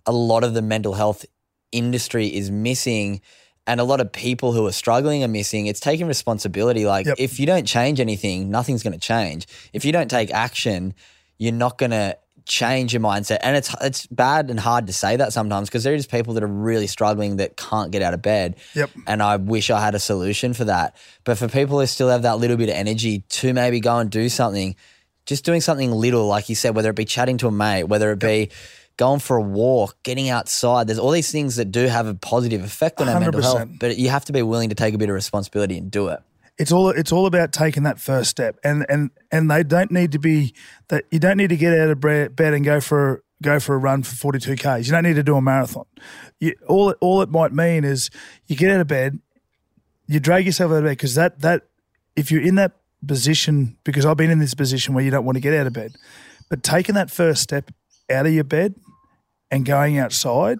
[0.04, 1.24] a lot of the mental health
[1.70, 3.20] industry is missing
[3.68, 5.66] and a lot of people who are struggling are missing.
[5.66, 6.86] It's taking responsibility.
[6.86, 7.16] Like Yep.
[7.18, 9.46] if you don't change anything, nothing's going to change.
[9.72, 10.94] If you don't take action,
[11.38, 12.16] you're not going to
[12.48, 13.38] change your mindset.
[13.42, 16.42] And it's it's bad and hard to say that sometimes because there is people that
[16.42, 18.56] are really struggling that can't get out of bed.
[18.74, 18.90] Yep.
[19.06, 20.96] And I wish I had a solution for that.
[21.24, 24.10] But for people who still have that little bit of energy to maybe go and
[24.10, 24.74] do something,
[25.26, 28.10] just doing something little, like you said, whether it be chatting to a mate, whether
[28.10, 28.50] it be
[28.96, 30.88] going for a walk, getting outside.
[30.88, 33.96] There's all these things that do have a positive effect on our mental health, but
[33.96, 36.20] you have to be willing to take a bit of responsibility and do it.
[36.58, 38.58] It's all it's all about taking that first step.
[38.64, 40.54] And and and they don't need to be
[40.88, 43.78] that you don't need to get out of bed and go for go for a
[43.78, 44.86] run for 42 k's.
[44.86, 45.84] You don't need to do a marathon.
[46.40, 48.10] You, all it, all it might mean is
[48.46, 49.18] you get out of bed
[50.10, 51.64] you drag yourself out of bed because that that
[52.16, 52.72] if you're in that
[53.06, 55.72] position because I've been in this position where you don't want to get out of
[55.72, 55.94] bed
[56.48, 57.70] but taking that first step
[58.10, 58.74] out of your bed
[59.50, 60.58] and going outside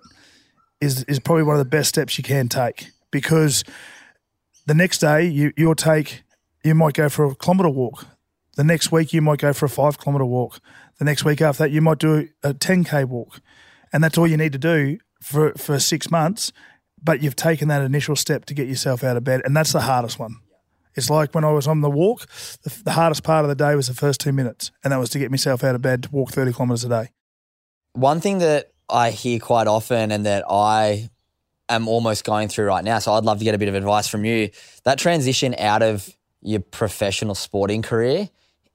[0.81, 2.89] is is probably one of the best steps you can take.
[3.11, 3.65] Because
[4.69, 6.23] the next day you you'll take
[6.63, 8.07] you might go for a kilometre walk.
[8.57, 10.61] The next week you might go for a five kilometre walk.
[10.99, 13.41] The next week after that you might do a ten k walk,
[13.93, 16.53] and that's all you need to do for for six months.
[17.03, 19.81] But you've taken that initial step to get yourself out of bed, and that's the
[19.81, 20.37] hardest one.
[20.95, 22.27] It's like when I was on the walk,
[22.65, 25.11] the, the hardest part of the day was the first two minutes, and that was
[25.11, 27.09] to get myself out of bed to walk thirty kilometres a day.
[27.95, 31.09] One thing that I hear quite often and that I
[31.69, 34.09] am almost going through right now, so I'd love to get a bit of advice
[34.09, 34.51] from you.
[34.85, 36.09] That transition out of
[36.41, 38.29] your professional sporting career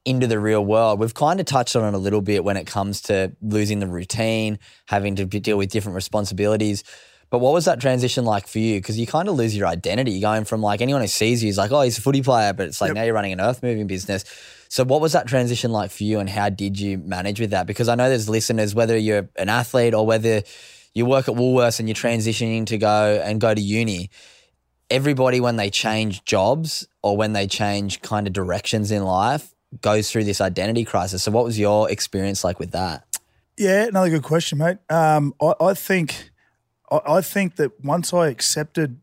[0.05, 2.67] into the real world, we've kind of touched on it a little bit when it
[2.67, 6.83] comes to losing the routine, having to deal with different responsibilities.
[7.29, 8.77] But what was that transition like for you?
[8.79, 10.11] Because you kind of lose your identity.
[10.11, 12.53] You're going from like anyone who sees you is like, oh, he's a footy player,
[12.53, 12.95] but it's like Yep.
[12.95, 14.23] now you're running an earth moving business.
[14.69, 17.65] So what was that transition like for you and how did you manage with that?
[17.65, 20.43] Because I know there's listeners, whether you're an athlete or whether
[20.93, 24.09] you work at Woolworths and you're transitioning to go and go to uni,
[24.89, 30.11] everybody when they change jobs or when they change kind of directions in life goes
[30.11, 31.23] through this identity crisis.
[31.23, 33.05] So what was your experience like with that?
[33.57, 34.77] Yeah, another good question, mate.
[34.89, 36.31] Um, I, I think,
[36.91, 38.99] I, I think that once I accepted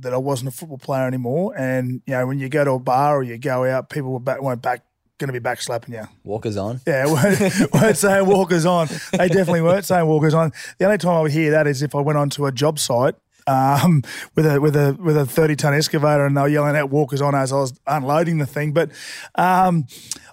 [0.00, 2.78] that I wasn't a football player anymore, and you know, when you go to a
[2.78, 4.84] bar or you go out, people were back, weren't back,
[5.18, 6.04] going to be back slapping you.
[6.24, 6.80] Walkers on.
[6.86, 8.88] Yeah, weren't, weren't saying walkers on.
[9.12, 10.52] They definitely weren't saying walkers on.
[10.78, 13.14] The only time I would hear that is if I went onto a job site
[13.48, 14.02] um,
[14.34, 17.20] with a with a with a thirty ton excavator and they were yelling out walkers
[17.20, 18.72] on as I was unloading the thing.
[18.72, 18.90] But
[19.34, 19.86] um,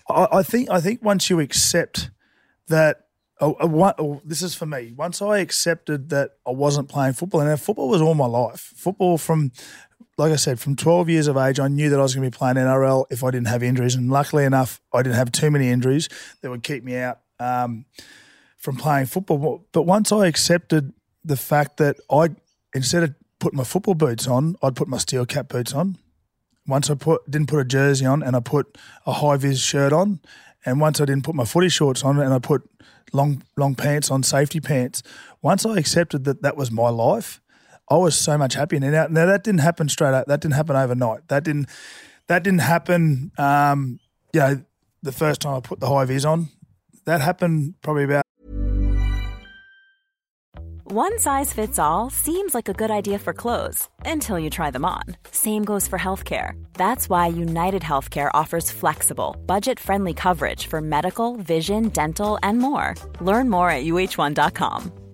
[0.10, 2.12] I, I think I think once you accept
[2.67, 3.02] that.
[3.41, 4.93] Oh, uh, one, oh, this is for me.
[4.95, 8.71] Once I accepted that I wasn't playing football, and football was all my life.
[8.78, 9.52] Football from
[10.17, 12.32] like I said, from 12 years of age, I knew that I was going to
[12.32, 13.95] be playing NRL if I didn't have injuries.
[13.95, 16.08] And luckily enough, I didn't have too many injuries
[16.41, 17.86] that would keep me out um,
[18.58, 19.65] from playing football.
[19.73, 22.30] But once I accepted the fact that I,
[22.73, 25.97] instead of putting my football boots on, I'd put my steel cap boots on.
[26.67, 29.93] Once I put didn't put a jersey on and I put a high vis shirt
[29.93, 30.19] on,
[30.65, 32.67] and once I didn't put my footy shorts on and I put
[33.13, 35.04] long long pants on, safety pants.
[35.41, 37.39] Once I accepted that that was my life,
[37.89, 38.80] I was so much happier.
[38.80, 40.28] Now, now that didn't happen straight up.
[40.28, 41.28] That didn't happen overnight.
[41.28, 41.69] That didn't.
[42.28, 43.32] That didn't happen.
[43.38, 44.00] Um,
[44.34, 44.63] you know,
[45.04, 46.50] the first time I put the high vis on,
[47.06, 48.26] that happened probably about
[50.91, 54.86] One size fits all seems like a good idea for clothes until you try them
[54.86, 55.04] on.
[55.32, 56.52] Same goes for healthcare.
[56.74, 62.93] That's why United Healthcare offers flexible, budget friendly coverage for medical, vision, dental, and more.
[63.19, 65.05] Learn more at uhone.com.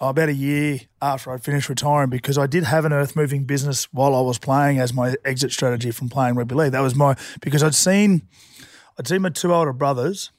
[0.00, 3.84] about a year after I'd finished retiring because I did have an earth moving business
[3.92, 6.72] while I was playing as my exit strategy from playing rugby league.
[6.72, 8.22] That was my because I'd seen
[8.98, 10.30] I'd seen my two older brothers,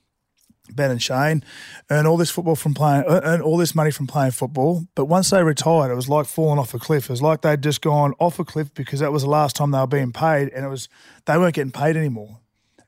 [0.72, 1.44] Ben and Shane,
[1.90, 4.86] earn all this football from playing earn all this money from playing football.
[4.96, 7.06] But once they retired, it was like falling off a cliff.
[7.06, 9.72] It was like they'd just gone off a cliff because that was the last time
[9.72, 10.88] they were being paid, and it was
[11.26, 12.40] they weren't getting paid anymore.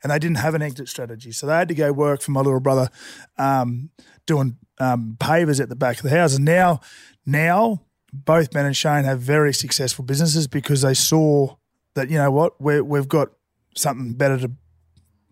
[0.02, 2.40] And they didn't have an exit strategy, so they had to go work for my
[2.40, 2.90] little brother,
[3.38, 3.90] um,
[4.30, 6.36] doing um, pavers at the back of the house.
[6.36, 6.80] And now,
[7.26, 7.82] now
[8.13, 11.56] both Ben and Shane have very successful businesses because they saw
[11.96, 13.30] that you know what we we've got
[13.76, 14.52] something better to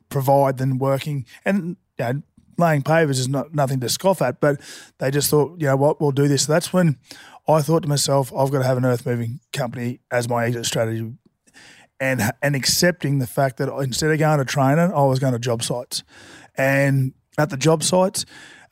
[0.10, 2.22] provide than working and you know,
[2.58, 4.40] laying pavers is not nothing to scoff at.
[4.40, 4.60] But
[4.98, 6.44] they just thought, you know what, we'll do this.
[6.44, 6.98] So that's when
[7.48, 10.66] I thought to myself, I've got to have an earth moving company as my exit
[10.66, 11.14] strategy.
[12.00, 15.40] And, and accepting the fact that instead of going to training, I was going to
[15.40, 16.04] job sites.
[16.56, 18.24] And at the job sites,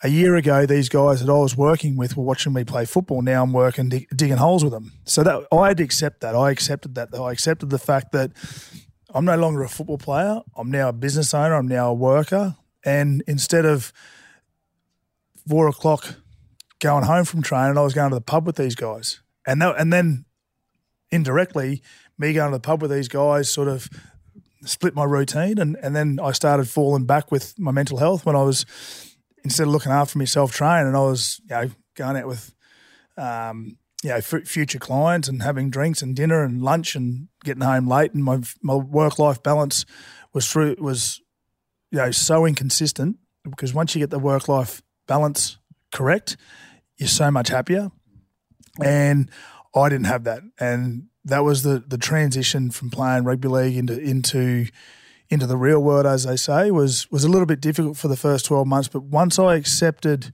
[0.06, 3.24] a year ago, these guys that I was working with were watching me play football.
[3.24, 4.92] Now I'm working dig, digging holes with them.
[5.04, 6.36] So that I had to accept that.
[6.36, 7.10] I accepted that.
[7.16, 8.32] I accepted the fact that
[9.16, 10.42] I'm no longer a football player.
[10.56, 11.56] I'm now a business owner.
[11.56, 12.56] I'm now a worker.
[12.86, 13.92] And instead of
[15.50, 16.18] four o'clock
[16.80, 19.80] going home from training, I was going to the pub with these guys, and that,
[19.80, 20.26] and then
[21.10, 21.82] indirectly,
[22.20, 23.90] me going to the pub with these guys sort of
[24.66, 28.36] split my routine, and and then I started falling back with my mental health when
[28.36, 28.66] I was
[29.46, 32.54] instead of looking after myself training, and I was you know going out with.
[33.18, 37.64] Um, you know, f- future clients and having drinks and dinner and lunch and getting
[37.64, 39.84] home late, and my my work life balance
[40.32, 41.22] was through was
[41.90, 43.18] you know so inconsistent
[43.50, 45.58] because once you get the work life balance
[45.92, 46.38] correct,
[46.98, 47.90] you're so much happier.
[48.84, 49.32] And
[49.74, 54.00] I didn't have that, and that was the the transition from playing rugby league into
[54.00, 54.68] into
[55.30, 58.18] into the real world, as they say, was was a little bit difficult for the
[58.18, 58.88] first twelve months.
[58.88, 60.34] But once I accepted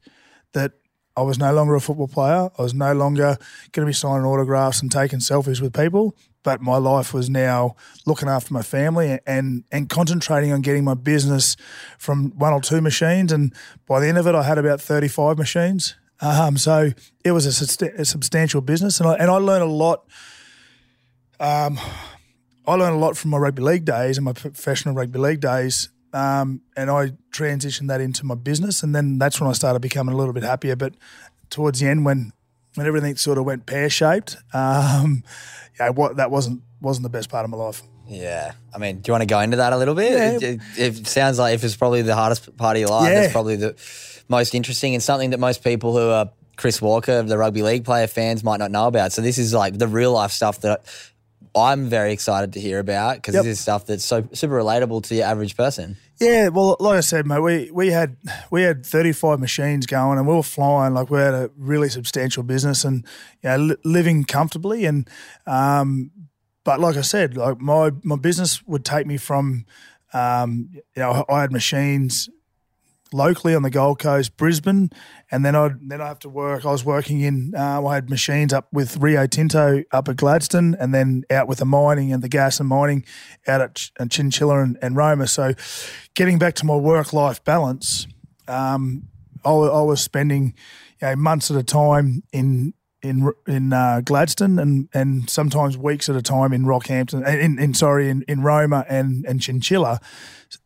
[0.54, 0.74] that
[1.16, 3.38] I was no longer a football player, I was no longer
[3.72, 7.76] going to be signing autographs and taking selfies with people, but my life was now
[8.06, 11.56] looking after my family and and concentrating on getting my business
[11.98, 13.32] from one or two machines.
[13.32, 13.54] And
[13.88, 15.96] by the end of it, I had about thirty five machines.
[16.22, 16.92] Um, so
[17.26, 20.06] it was a, a substantial business, and I, and I learned a lot.
[21.40, 21.80] Um,
[22.68, 25.90] I learned a lot from my rugby league days and my professional rugby league days,
[26.14, 30.14] um, and I transitioned that into my business, and then that's when I started becoming
[30.14, 30.76] a little bit happier.
[30.76, 30.94] But
[31.50, 32.34] towards the end, when
[32.76, 35.24] when everything sort of went pear shaped, um,
[35.80, 37.82] yeah, what that wasn't wasn't the best part of my life.
[38.08, 40.12] Yeah, I mean, do you want to go into that a little bit?
[40.12, 40.50] Yeah.
[40.50, 43.24] It, it, it sounds like if it's probably the hardest part of your life, Yeah.
[43.24, 43.76] it's probably the
[44.28, 48.08] most interesting and something that most people who are Chris Walker, the rugby league player
[48.08, 49.14] fans, might not know about.
[49.14, 50.84] So this is like the real life stuff that
[51.54, 53.44] I'm very excited to hear about because Yep.
[53.44, 55.98] this is stuff that's so super relatable to your average person.
[56.20, 58.16] Yeah, well, like I said, mate, we, we had
[58.52, 61.90] we had thirty five machines going, and we were flying like we had a really
[61.90, 63.06] substantial business, and
[63.44, 64.86] you know, li- living comfortably.
[64.86, 65.10] And
[65.48, 66.12] um,
[66.64, 69.66] but like I said, like my my business would take me from,
[70.14, 72.30] um, you know, I had machines
[73.14, 74.90] locally on the Gold Coast, Brisbane,
[75.30, 76.66] and then I then I have to work.
[76.66, 77.54] I was working in.
[77.56, 81.60] Uh, I had machines up with Rio Tinto up at Gladstone, and then out with
[81.60, 83.06] the mining and the gas and mining
[83.48, 85.28] out at Ch- at Chinchilla and, and Roma.
[85.28, 85.54] So,
[86.14, 88.08] getting back to my work life balance,
[88.48, 89.08] um,
[89.44, 90.54] I, I was spending
[91.02, 92.74] you know, months at a time in.
[93.04, 97.74] In in uh, Gladstone and, and sometimes weeks at a time in Rockhampton, in, in
[97.74, 100.00] sorry in, in Roma and, and Chinchilla,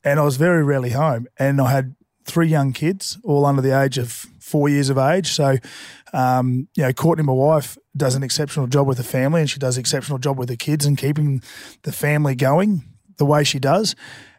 [0.04, 1.28] and I was very rarely home.
[1.40, 5.32] And I had three young kids, all under the age of four years of age.
[5.32, 5.58] So,
[6.14, 9.60] um, you know, Courtney, my wife, does an exceptional job with the family, and she
[9.60, 11.42] does an exceptional job with the kids and keeping
[11.84, 12.84] the family going
[13.18, 13.96] the way she does.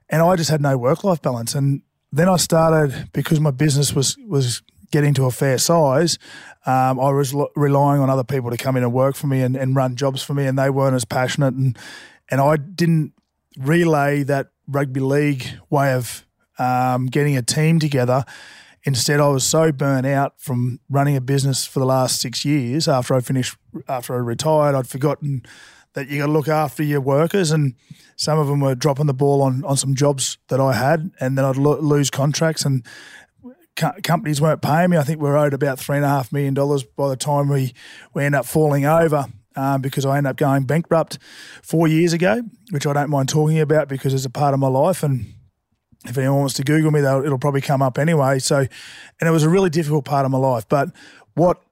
[0.08, 1.54] And I just had no work life balance.
[1.54, 6.18] And then I started because my business was was getting to a fair size.
[6.64, 9.42] Um, I was lo- relying on other people to come in and work for me
[9.42, 11.54] and, and run jobs for me, and they weren't as passionate.
[11.54, 11.78] And
[12.30, 13.12] and I didn't
[13.58, 16.25] relay that rugby league way of
[16.58, 18.24] um, getting a team together.
[18.84, 22.86] Instead, I was so burnt out from running a business for the last six years.
[22.86, 23.56] After I finished,
[23.88, 25.42] after I retired, I'd forgotten
[25.94, 27.74] that you got to look after your workers, and
[28.14, 31.36] some of them were dropping the ball on on some jobs that I had, and
[31.36, 32.86] then I'd lo- lose contracts and
[33.76, 34.96] co- companies weren't paying me.
[34.96, 37.48] I think we were owed about three and a half million dollars by the time
[37.48, 37.74] we
[38.14, 39.26] we end up falling over.
[39.58, 41.18] Um, because I ended up going bankrupt
[41.62, 42.42] four years ago,
[42.72, 45.02] which I don't mind talking about because it's a part of my life.
[45.02, 45.32] And
[46.08, 48.38] if anyone wants to Google me, they'll, it'll probably come up anyway.
[48.38, 50.68] So, and it was a really difficult part of my life.
[50.68, 50.90] But
[51.34, 51.62] what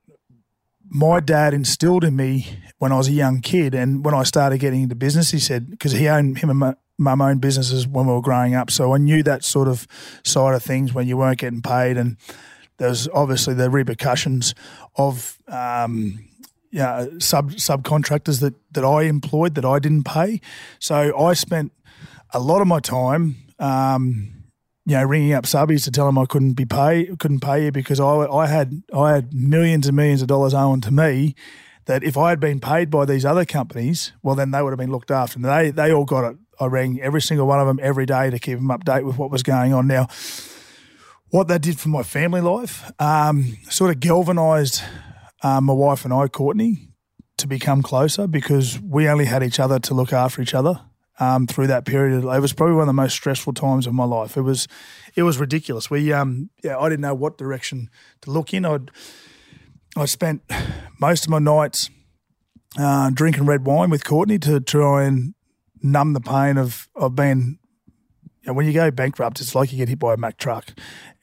[0.89, 4.59] my dad instilled in me when I was a young kid, and when I started
[4.59, 8.07] getting into business, he said because he owned him and my mum owned businesses when
[8.07, 9.89] we were growing up, so I knew that sort of
[10.23, 12.17] side of things when you weren't getting paid, and
[12.77, 14.55] there was obviously the repercussions
[14.97, 15.39] of.
[15.49, 16.29] Um,
[16.71, 20.41] yeah, sub subcontractors that, that I employed that I didn't pay.
[20.81, 21.71] So I spent
[22.33, 24.45] a lot of my time, um,
[24.85, 27.73] you know, ringing up subbies to tell them I couldn't be pay couldn't pay you
[27.73, 31.35] because I, I had I had millions and millions of dollars owing to me.
[31.87, 34.79] That if I had been paid by these other companies, well, then they would have
[34.79, 35.37] been looked after.
[35.37, 36.37] And they they all got it.
[36.61, 39.31] I rang every single one of them every day to keep them update with what
[39.31, 39.87] was going on.
[39.87, 40.07] Now,
[41.31, 44.83] what that did for my family life, um, sort of galvanised
[45.43, 46.89] um, my wife and I, Courtney,
[47.39, 50.81] to become closer because we only had each other to look after each other
[51.21, 52.25] um, through that period.
[52.25, 54.37] It was probably one of the most stressful times of my life.
[54.37, 54.67] It was,
[55.15, 55.91] it was ridiculous.
[55.91, 57.91] We, um, yeah, I didn't know what direction
[58.23, 58.65] to look in.
[58.65, 58.91] I'd,
[59.97, 60.43] I spent
[61.01, 61.91] most of my nights
[62.79, 65.35] uh, drinking red wine with Courtney to try and
[65.83, 67.59] numb the pain of of being.
[68.43, 70.75] You know, when you go bankrupt, it's like you get hit by a Mack truck,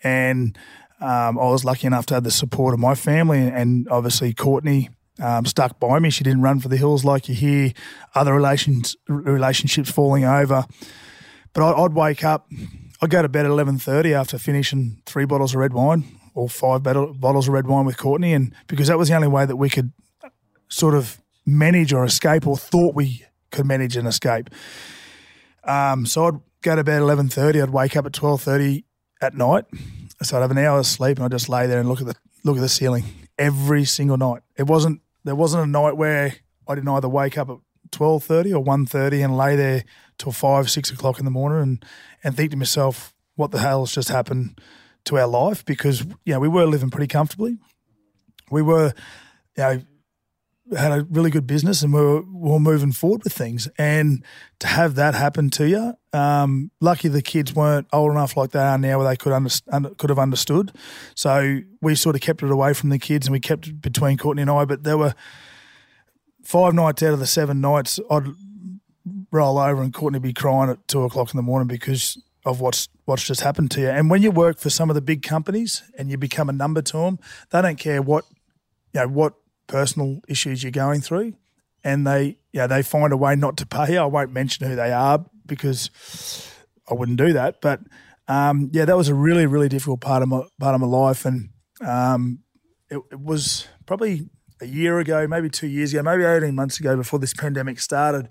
[0.03, 0.57] and
[1.01, 4.89] um, I was lucky enough to have the support of my family and obviously Courtney
[5.19, 6.09] um, stuck by me.
[6.09, 7.73] She didn't run for the hills like you hear
[8.15, 10.65] other relations relationships falling over.
[11.53, 12.47] But I, I'd wake up,
[13.01, 16.47] I'd go to bed at eleven thirty after finishing three bottles of red wine or
[16.47, 19.45] five bottle, bottles of red wine with Courtney, and because that was the only way
[19.45, 19.91] that we could
[20.69, 24.49] sort of manage or escape, or thought we could manage and escape.
[25.65, 27.61] Um, so I'd go to bed at eleven thirty.
[27.61, 28.85] I'd wake up at twelve thirty
[29.21, 29.65] at night.
[30.23, 32.15] So I'd have an hour's sleep, and I'd just lay there and look at the
[32.43, 33.03] look at the ceiling
[33.37, 34.41] every single night.
[34.57, 36.35] It wasn't there wasn't a night where
[36.67, 37.57] I didn't either wake up at
[37.91, 39.83] twelve thirty or 1.30 and lay there
[40.17, 41.85] till five six o'clock in the morning and
[42.23, 44.59] and think to myself, what the hell's just happened
[45.05, 45.65] to our life?
[45.65, 47.57] Because you know we were living pretty comfortably.
[48.49, 48.93] We were,
[49.57, 49.81] you know,
[50.77, 53.67] had a really good business and we were, we were moving forward with things.
[53.77, 54.23] And
[54.59, 58.59] to have that happen to you, um, lucky the kids weren't old enough like they
[58.59, 60.71] are now where they could under, could have understood.
[61.15, 64.17] So we sort of kept it away from the kids and we kept it between
[64.17, 64.65] Courtney and I.
[64.65, 65.13] But there were
[66.43, 68.27] five nights out of the seven nights, I'd
[69.31, 72.87] roll over and Courtney be crying at two o'clock in the morning because of what's
[73.05, 73.89] what's just happened to you.
[73.89, 76.81] And when you work for some of the big companies and you become a number
[76.81, 77.19] to them,
[77.51, 78.25] they don't care what
[78.93, 79.33] you know what
[79.71, 81.33] personal issues you're going through,
[81.83, 83.97] and they yeah they find a way not to pay.
[83.97, 85.89] I won't mention who they are because
[86.89, 87.61] I wouldn't do that.
[87.61, 87.79] But
[88.27, 91.25] um, yeah, that was a really really difficult part of my part of my life,
[91.25, 91.49] and
[91.79, 92.39] um,
[92.89, 94.29] it, it was probably
[94.61, 98.27] a year ago, maybe two years ago, maybe eighteen months ago, before this pandemic started.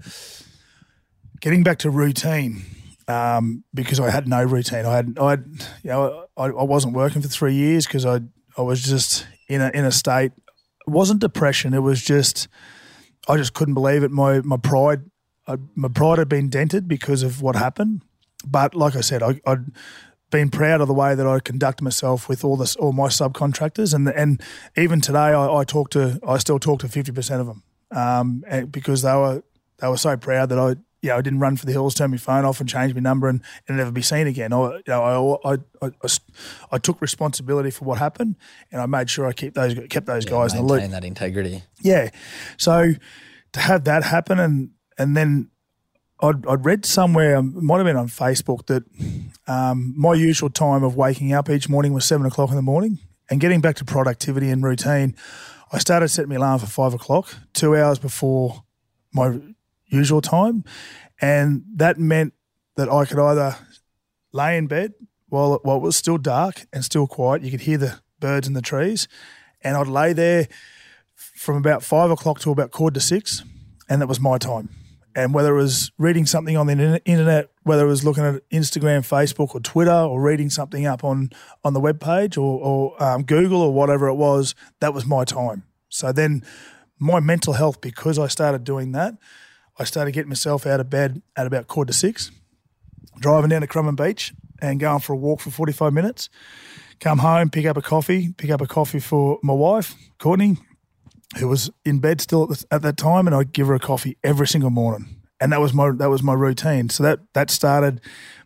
[1.40, 2.62] Getting back to routine.
[3.08, 4.86] Um, because I had no routine.
[4.86, 5.44] I had, I, had,
[5.82, 8.20] you know, I, I wasn't working for three years because I,
[8.56, 10.30] I was just in a in a state
[10.86, 11.74] wasn't depression.
[11.74, 12.48] It was just
[13.28, 14.10] I just couldn't believe it.
[14.10, 15.02] My my pride,
[15.46, 18.02] I, my pride had been dented because of what happened.
[18.46, 19.66] But like I said, I, I'd
[20.30, 23.92] been proud of the way that I conduct myself with all this, all my subcontractors,
[23.94, 24.40] and and
[24.76, 28.44] even today, I, I talk to, I still talk to fifty percent of them, um,
[28.70, 29.42] because they were
[29.78, 32.10] they were so proud that I you know, I didn't run for the hills, turn
[32.10, 34.52] my phone off, and change my number, and, and never be seen again.
[34.52, 36.08] I, you know, I, I, I,
[36.72, 38.36] I, took responsibility for what happened,
[38.70, 40.80] and I made sure I kept those kept those yeah, guys in the loop.
[40.80, 41.62] Maintain that integrity.
[41.80, 42.10] Yeah.
[42.58, 42.94] So
[43.52, 45.50] to have that happen, and and then
[46.20, 48.82] I'd, I'd read somewhere, um, it might have been on Facebook, that
[49.46, 52.98] um, my usual time of waking up each morning was seven o'clock in the morning,
[53.30, 55.16] and getting back to productivity and routine.
[55.72, 58.64] I started setting my alarm for five o'clock, two hours before
[59.12, 59.38] my
[59.90, 60.64] usual time.
[61.20, 62.32] And that meant
[62.76, 63.56] that I could either
[64.32, 64.94] lay in bed
[65.28, 67.42] while it, while it was still dark and still quiet.
[67.42, 69.08] You could hear the birds in the trees.
[69.62, 70.48] And I'd lay there
[71.14, 73.42] from about five o'clock to about quarter to six.
[73.88, 74.70] And that was my time.
[75.14, 79.00] And whether it was reading something on the internet, whether it was looking at Instagram,
[79.00, 81.30] Facebook, or Twitter, or reading something up on,
[81.64, 85.24] on the web page or, or um, Google or whatever it was, that was my
[85.24, 85.64] time.
[85.88, 86.44] So then
[87.00, 89.14] my mental health, because I started doing that,
[89.80, 92.30] I started getting myself out of bed at about quarter to six,
[93.18, 96.28] driving down to Currumbin Beach and going for a walk for 45 minutes.
[97.00, 100.58] Come home, pick up a coffee, pick up a coffee for my wife, Courtney,
[101.38, 103.80] who was in bed still at, the, at that time, and I'd give her a
[103.80, 105.22] coffee every single morning.
[105.40, 106.90] And that was my that was my routine.
[106.90, 108.02] So that that started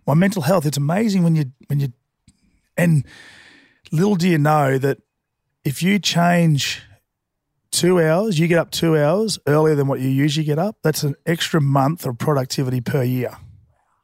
[0.06, 0.64] my mental health.
[0.64, 1.92] It's amazing when you when you
[2.76, 3.04] and
[3.90, 4.98] little do you know that
[5.64, 6.80] if you change
[7.74, 10.76] two hours, you get up two hours earlier than what you usually get up.
[10.82, 13.36] That's an extra month of productivity per year,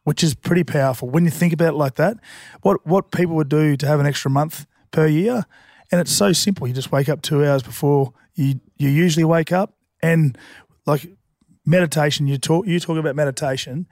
[0.04, 1.08] which is pretty powerful.
[1.08, 2.16] When you think about it like that,
[2.62, 5.44] what what people would do to have an extra month per year,
[5.92, 6.66] and it's so simple.
[6.66, 10.36] You just wake up two hours before you you usually wake up, and
[10.84, 11.06] like
[11.64, 13.86] meditation, you talk you talk about meditation.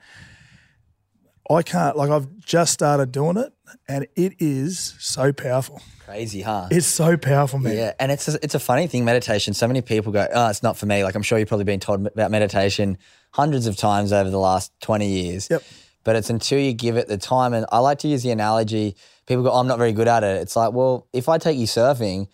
[1.49, 3.53] I can't like I've just started doing it,
[3.87, 5.81] and it is so powerful.
[6.05, 6.67] Crazy, huh?
[6.71, 7.75] It's so powerful, man.
[7.75, 9.05] Yeah, and it's a, it's a funny thing.
[9.05, 9.53] Meditation.
[9.53, 11.79] So many people go, "Oh, it's not for me." Like I'm sure you've probably been
[11.79, 12.97] told about meditation
[13.31, 15.47] hundreds of times over the last twenty years.
[15.49, 15.63] Yep.
[16.03, 18.95] But it's until you give it the time, and I like to use the analogy.
[19.25, 21.57] People go, oh, "I'm not very good at it." It's like, well, if I take
[21.57, 22.27] you surfing,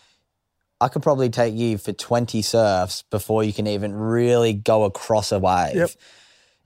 [0.79, 5.31] I could probably take you for 20 surfs before you can even really go across
[5.31, 5.75] a wave.
[5.75, 5.91] Yep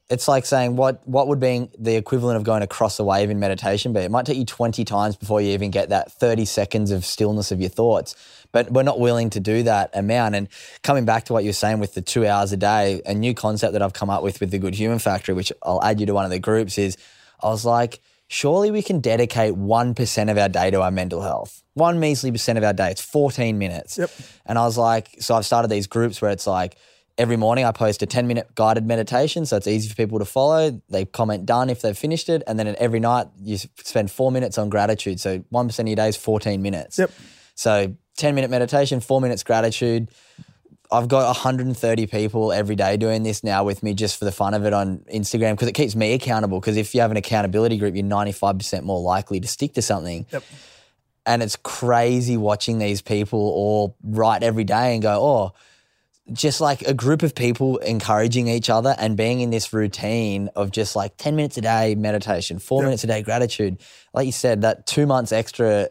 [0.10, 3.39] it's like saying what what would be the equivalent of going across a wave in
[3.39, 3.99] meditation be?
[3.99, 7.51] It might take you 20 times before you even get that 30 seconds of stillness
[7.51, 8.16] of your thoughts.
[8.51, 10.34] But we're not willing to do that amount.
[10.34, 10.47] And
[10.82, 13.74] coming back to what you're saying with the two hours a day, a new concept
[13.74, 16.14] that I've come up with with the Good Human Factory, which I'll add you to
[16.16, 16.97] one of the groups, is
[17.43, 21.62] I was like, surely we can dedicate 1% of our day to our mental health.
[21.76, 22.89] One measly percent of our day.
[22.89, 23.99] It's 14 minutes.
[23.99, 24.10] Yep.
[24.47, 26.76] And I was like, so I've started these groups where it's like,
[27.20, 29.45] every morning I post a 10 minute guided meditation.
[29.45, 30.82] So it's easy for people to follow.
[30.89, 32.41] They comment done if they've finished it.
[32.47, 35.20] And then every night you spend four minutes on gratitude.
[35.20, 36.97] So 1% of your day is 14 minutes.
[36.97, 37.11] Yep.
[37.55, 40.09] So 10 minute meditation, four minutes gratitude.
[40.91, 44.55] I've got 130 people every day doing this now with me just for the fun
[44.55, 46.59] of it on Instagram because it keeps me accountable.
[46.59, 50.26] Because if you have an accountability group, you're 95% more likely to stick to something.
[50.32, 50.43] Yep.
[51.26, 55.53] And it's crazy watching these people all write every day and go, oh,
[56.34, 60.71] just like a group of people encouraging each other and being in this routine of
[60.71, 63.82] just like 10 minutes a day meditation, four minutes a day gratitude.
[64.13, 65.89] Like you said, that two months extra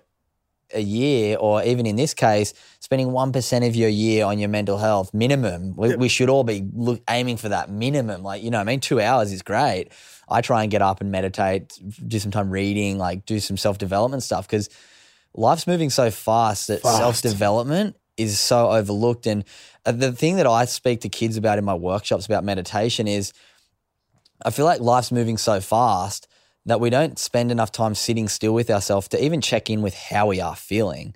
[0.75, 4.79] a year, or even in this case, spending 1% of your year on your mental
[4.79, 5.75] health minimum.
[5.77, 8.23] We, we should all be look, aiming for that minimum.
[8.23, 9.89] Like, you know, I mean, two hours is great.
[10.29, 13.79] I try and get up and meditate, do some time reading, like do some self
[13.79, 14.69] development stuff because
[15.35, 19.27] life's moving so fast that self development is so overlooked.
[19.27, 19.45] And
[19.87, 23.33] uh, the thing that I speak to kids about in my workshops about meditation is
[24.45, 26.29] I feel like life's moving so fast
[26.67, 29.95] that we don't spend enough time sitting still with ourselves to even check in with
[29.95, 31.15] how we are feeling.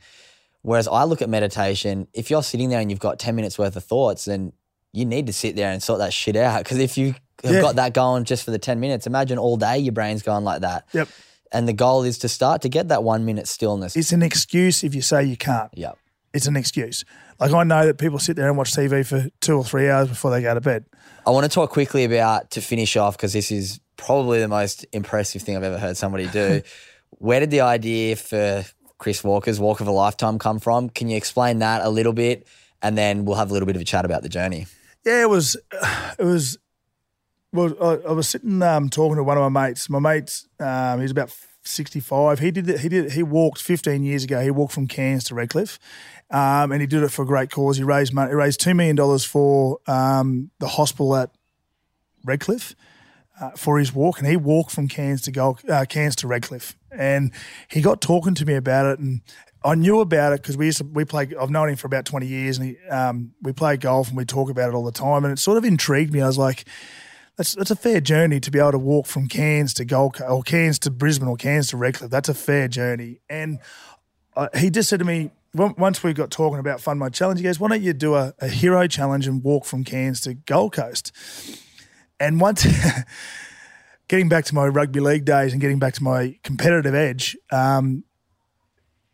[0.63, 3.77] Whereas I look at meditation, if you're sitting there and you've got 10 minutes worth
[3.77, 4.53] of thoughts, then
[4.93, 6.63] you need to sit there and sort that shit out.
[6.63, 7.61] Because if you have Yeah.
[7.61, 10.61] got that going just for the 10 minutes, imagine all day your brain's going like
[10.63, 10.87] that.
[10.93, 11.09] Yep.
[11.51, 13.95] And the goal is to start to get that one minute stillness.
[13.97, 15.71] It's an excuse if you say you can't.
[15.75, 15.99] Yep.
[16.35, 17.05] It's an excuse.
[17.39, 20.09] Like I know that people sit there and watch TV for two or three hours
[20.09, 20.87] before they go to bed.
[21.27, 24.87] I want to talk quickly about to finish off because this is probably the most
[24.93, 26.63] impressive thing I've ever heard somebody do.
[27.11, 28.65] Where did the idea for
[28.99, 30.89] Chris Walker's Walk of a Lifetime come from?
[30.89, 32.47] Can you explain that a little bit?
[32.81, 34.67] And then we'll have a little bit of a chat about the journey.
[35.05, 35.57] Yeah, it was.
[36.19, 36.59] It was.
[37.53, 39.91] Well, I, I was sitting um, talking to one of my mates.
[39.91, 41.33] My mates, um, he's about
[41.65, 42.39] sixty-five.
[42.39, 42.69] He did.
[42.69, 43.13] it- He did.
[43.13, 44.41] He walked fifteen years ago.
[44.41, 45.79] He walked from Cairns to Redcliffe,
[46.33, 47.77] um, and he did it for a great cause.
[47.77, 48.31] He raised money.
[48.31, 51.31] He raised two million dollars for um, the hospital at
[52.25, 52.75] Redcliffe
[53.41, 57.33] uh, for his walk, and he walked from Cairns to uh, Cairns to Redcliffe, and
[57.69, 59.21] he got talking to me about it, and
[59.63, 61.29] I knew about it because we used to we play.
[61.39, 64.25] I've known him for about twenty years, and he, um, we play golf and we
[64.25, 66.23] talk about it all the time, and it sort of intrigued me.
[66.23, 66.65] I was like,
[67.37, 70.43] that's that's a fair journey to be able to walk from Cairns to Gold or
[70.43, 72.11] Cairns to Brisbane, or Cairns to Redcliffe.
[72.11, 73.59] That's a fair journey, and
[74.35, 77.45] uh, he just said to me once we got talking about Fund My Challenge, he
[77.45, 80.73] goes, "Why don't you do a, a hero challenge and walk from Cairns to Gold
[80.73, 81.13] Coast?"
[82.19, 82.67] And once
[84.09, 88.05] getting back to my rugby league days and getting back to my competitive edge, um,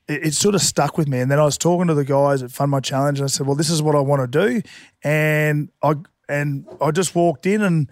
[0.07, 1.19] it, it sort of stuck with me.
[1.21, 3.47] And then I was talking to the guys at Fund My Challenge, and I said,
[3.47, 4.63] "Well, this is what I want to do."
[5.03, 5.95] And I
[6.29, 7.91] and I just walked in and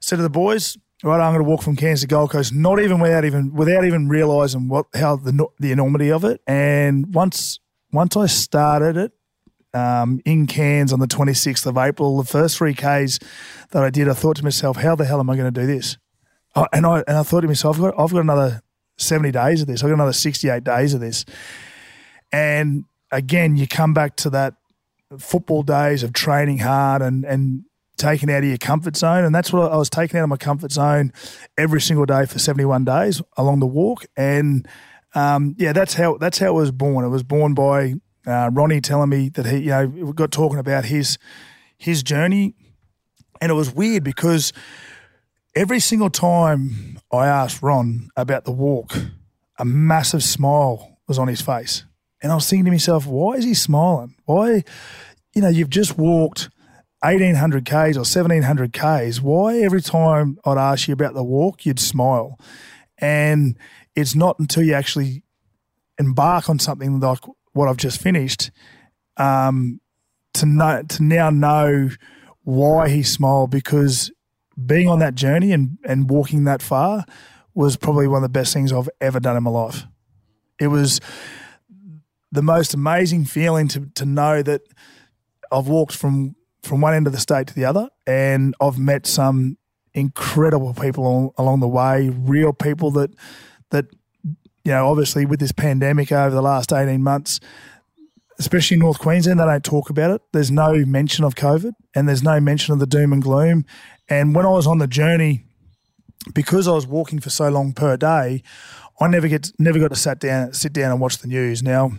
[0.00, 2.80] said to the boys, "Right, I'm going to walk from Cairns to Gold Coast, not
[2.80, 7.60] even without even without even realizing what how the the enormity of it." And once
[7.94, 9.12] once I started it,
[9.74, 13.18] um, in Cairns on the 26th of April, the first three Ks
[13.70, 15.66] that I did, I thought to myself, how the hell am I going to do
[15.66, 15.98] this?
[16.72, 18.62] And I and I thought to myself, I've got, I've got another
[18.98, 19.82] 70 days of this.
[19.82, 21.24] I've got another 68 days of this.
[22.30, 24.54] And again, you come back to that
[25.18, 27.64] football days of training hard and and
[27.96, 29.24] taking out of your comfort zone.
[29.24, 31.12] And that's what I was taking out of my comfort zone
[31.56, 34.04] every single day for 71 days along the walk.
[34.16, 34.66] And
[35.14, 37.04] um, yeah, that's how that's how it was born.
[37.04, 37.94] It was born by
[38.26, 41.18] uh, Ronnie telling me that he, you know, we got talking about his
[41.78, 42.54] his journey,
[43.40, 44.52] and it was weird because
[45.54, 48.96] every single time I asked Ron about the walk,
[49.58, 51.84] a massive smile was on his face,
[52.22, 54.16] and I was thinking to myself, why is he smiling?
[54.24, 54.64] Why,
[55.34, 56.50] you know, you've just walked.
[57.02, 61.78] 1800 Ks or 1700 Ks, why every time I'd ask you about the walk, you'd
[61.78, 62.38] smile?
[62.96, 63.58] And
[63.94, 65.22] it's not until you actually
[65.98, 67.20] embark on something like
[67.52, 68.50] what I've just finished
[69.16, 69.80] um,
[70.34, 71.90] to know to now know
[72.42, 74.10] why he smiled because
[74.66, 77.04] being on that journey and, and walking that far
[77.54, 79.84] was probably one of the best things I've ever done in my life.
[80.60, 81.00] It was
[82.32, 84.62] the most amazing feeling to to know that
[85.52, 89.06] I've walked from from one end of the state to the other and I've met
[89.06, 89.58] some
[89.92, 91.04] incredible people
[91.38, 93.10] al- along the way, real people that
[93.74, 93.86] that
[94.64, 97.38] you know, obviously with this pandemic over the last 18 months,
[98.38, 100.22] especially in North Queensland, they don't talk about it.
[100.32, 103.66] There's no mention of COVID and there's no mention of the doom and gloom.
[104.08, 105.44] And when I was on the journey,
[106.32, 108.42] because I was walking for so long per day,
[109.00, 111.62] I never get never got to sit down sit down and watch the news.
[111.62, 111.92] Now,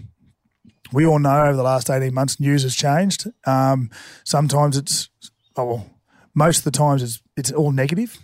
[0.91, 3.27] we all know over the last 18 months, news has changed.
[3.45, 3.91] Um,
[4.23, 5.09] sometimes it's,
[5.55, 5.89] oh, well,
[6.33, 8.17] most of the times it's, it's all negative.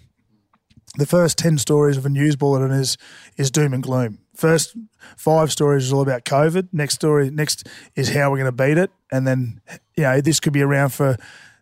[0.97, 2.97] The first 10 stories of a news bulletin is,
[3.37, 4.19] is doom and gloom.
[4.35, 4.75] First
[5.15, 6.69] five stories is all about COVID.
[6.73, 8.91] Next story, next is how we're going to beat it.
[9.11, 9.61] And then,
[9.95, 11.15] you know, this could be around for,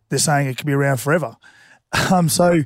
[0.09, 1.35] they're saying it could be around forever.
[2.11, 2.65] Um, so,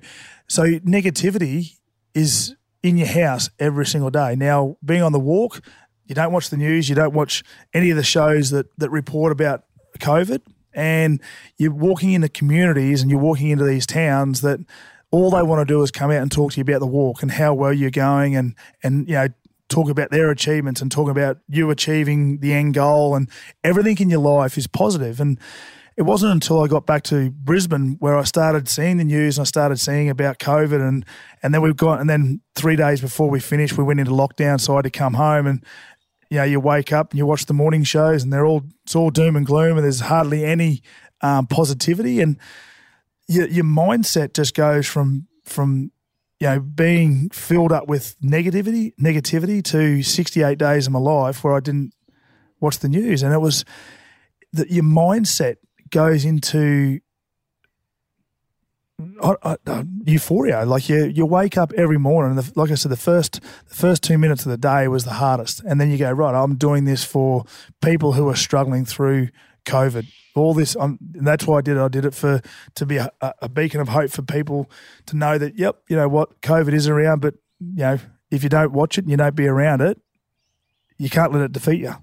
[0.49, 1.77] so negativity
[2.13, 4.35] is in your house every single day.
[4.35, 5.61] Now, being on the walk,
[6.05, 7.43] you don't watch the news, you don't watch
[7.73, 9.63] any of the shows that that report about
[9.99, 10.41] COVID,
[10.73, 11.21] and
[11.57, 14.59] you're walking into communities and you're walking into these towns that
[15.13, 17.21] all they want to do is come out and talk to you about the walk
[17.21, 19.27] and how well you're going and and you know
[19.69, 23.29] talk about their achievements and talk about you achieving the end goal and
[23.63, 24.67] everything in your life is.
[25.19, 25.39] And
[25.95, 29.43] it wasn't until I got back to Brisbane where I started seeing the news and
[29.43, 31.05] I started seeing about COVID and
[31.43, 34.59] and then we've got and then three days before we finished we went into lockdown
[34.59, 35.63] so I had to come home and
[36.31, 38.95] you know you wake up and you watch the morning shows and they're all it's
[38.95, 40.81] all doom and gloom and there's hardly any
[41.21, 42.39] um, positivity and
[43.27, 45.91] your, your mindset just goes from from
[46.39, 51.55] you know being filled up with negativity negativity to 68 days of my life where
[51.55, 51.93] I didn't
[52.59, 53.65] watch the news and it was
[54.53, 55.55] that your mindset
[55.89, 56.99] goes into
[59.21, 60.65] uh, euphoria.
[60.65, 63.75] Like you, you wake up every morning, and the, like I said, the first the
[63.75, 66.35] first two minutes of the day was the hardest, and then you go right.
[66.35, 67.45] I'm doing this for
[67.81, 69.29] people who are struggling through
[69.65, 70.07] COVID.
[70.35, 71.81] All this, um, and that's why I did it.
[71.81, 72.41] I did it for
[72.75, 74.69] to be a, a beacon of hope for people
[75.05, 77.99] to know that, yep, you know what, COVID is around, but you know
[78.31, 80.01] if you don't watch it and you don't be around it,
[80.97, 81.93] you can't let it defeat you.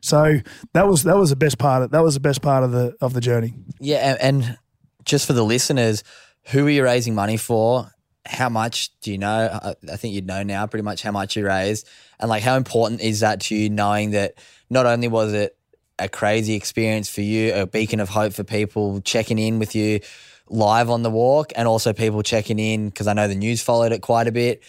[0.00, 0.40] So
[0.72, 1.82] that was that was the best part.
[1.82, 3.54] Of, that was the best part of the of the journey.
[3.80, 4.58] Yeah, and
[5.04, 6.02] just for the listeners,
[6.46, 7.90] who are you raising money for?
[8.26, 9.60] How much do you know?
[9.62, 11.86] I think you'd know now pretty much how much you raised,
[12.18, 14.34] and like how important is that to you, knowing that
[14.70, 15.56] not only was it
[15.98, 20.00] a crazy experience for you, a beacon of hope for people checking in with you
[20.48, 23.92] live on the walk, and also people checking in because I know the news followed
[23.92, 24.62] it quite a bit.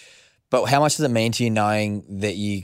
[0.50, 2.64] But how much does it mean to you knowing that you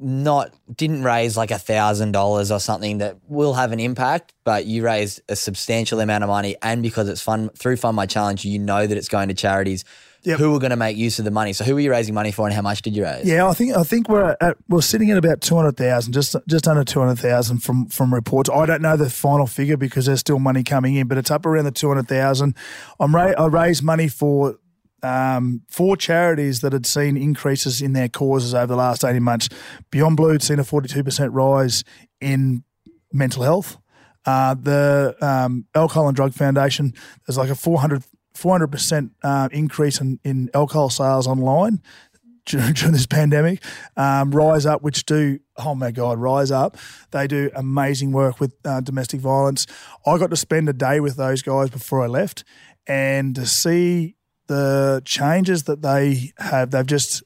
[0.00, 4.64] not didn't raise like a thousand dollars or something that will have an impact, but
[4.64, 8.44] you raised a substantial amount of money, and because it's fun through Fund My Challenge,
[8.44, 9.84] you know that it's going to charities
[10.22, 10.38] yep.
[10.38, 11.52] who are going to make use of the money.
[11.52, 13.26] So, who are you raising money for, and how much did you raise?
[13.26, 16.36] Yeah, I think I think we're at, we're sitting at about two hundred thousand, just
[16.48, 18.50] just under two hundred thousand from from reports.
[18.50, 21.46] I don't know the final figure because there's still money coming in, but it's up
[21.46, 22.54] around the two hundred thousand.
[23.00, 24.58] I'm ra- I raised money for
[25.02, 29.48] um, four charities that had seen increases in their causes over the last 18 months.
[29.90, 31.84] Beyond Blue had seen a 42% rise
[32.20, 32.64] in
[33.12, 33.78] mental health.
[34.26, 36.92] Uh, the um, Alcohol and Drug Foundation,
[37.26, 38.02] there's like a 400,
[38.38, 41.82] 400% uh, increase in, in alcohol sales online
[42.46, 43.62] during, during this pandemic.
[43.96, 46.76] Um, Rise Up, which do, oh my God, Rise Up,
[47.10, 49.66] they do amazing work with uh, domestic violence.
[50.06, 52.44] I got to spend a day with those guys before I left
[52.86, 54.16] and to see
[54.46, 57.22] the changes that they have, they've just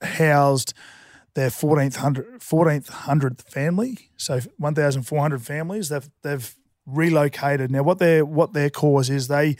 [0.00, 0.72] housed
[1.34, 5.88] their 14th hundred, 14th hundredth family, so 1,400 families.
[5.88, 6.54] They've they've
[6.86, 7.82] relocated now.
[7.82, 9.56] What their what their cause is, they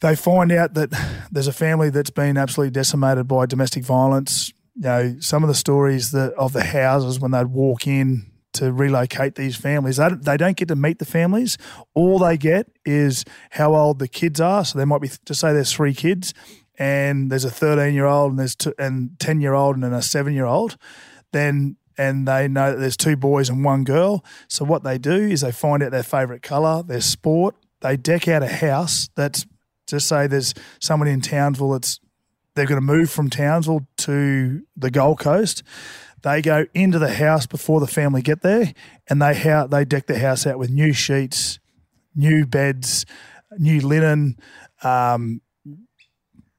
[0.00, 0.90] they find out that
[1.30, 4.52] there's a family that's been absolutely decimated by domestic violence.
[4.76, 8.72] You know, some of the stories that of the houses when they'd walk in to
[8.72, 9.96] relocate these families.
[9.98, 11.56] They, they don't get to meet the families.
[11.94, 14.64] All they get is how old the kids are.
[14.64, 16.34] So there might be, to say there's three kids
[16.78, 19.92] and there's a 13 year old and there's two, and 10 year old and then
[19.92, 20.76] a seven year old.
[21.32, 24.24] Then and they know that there's two boys and one girl.
[24.48, 27.56] So what they do is they find out their favourite colour, their sport.
[27.82, 29.44] They deck out a house that's
[29.90, 32.00] just say there's someone in Townsville that's
[32.54, 35.62] they're going to move from Townsville to the Gold Coast.
[36.22, 38.74] They go into the house before the family get there,
[39.08, 41.58] and they ha- they deck the house out with new sheets,
[42.14, 43.06] new beds,
[43.56, 44.36] new linen,
[44.82, 45.40] um,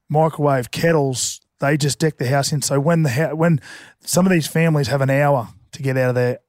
[0.10, 1.42] microwave kettles.
[1.60, 2.62] They just deck the house in.
[2.62, 3.62] So when the ha- when
[4.00, 6.40] some of these families have an hour to get out of there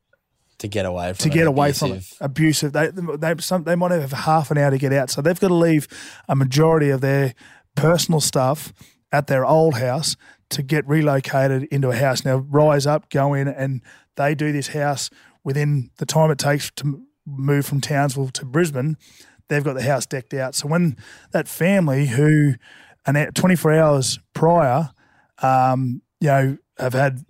[0.62, 2.04] to get away from to get away from it.
[2.20, 2.72] abusive.
[2.72, 5.48] They they some, they might have half an hour to get out, so they've got
[5.48, 5.86] to leave
[6.28, 7.34] a majority of their
[7.74, 8.72] personal stuff
[9.10, 10.16] at their old house
[10.50, 12.24] to get relocated into a house.
[12.24, 13.82] Now, rise up, go in, and
[14.16, 15.10] they do this house
[15.44, 18.96] within the time it takes to move from Townsville to Brisbane.
[19.48, 20.54] They've got the house decked out.
[20.54, 20.96] So when
[21.32, 22.54] that family who,
[23.04, 24.90] an 24 hours prior,
[25.42, 27.24] um, you know, have had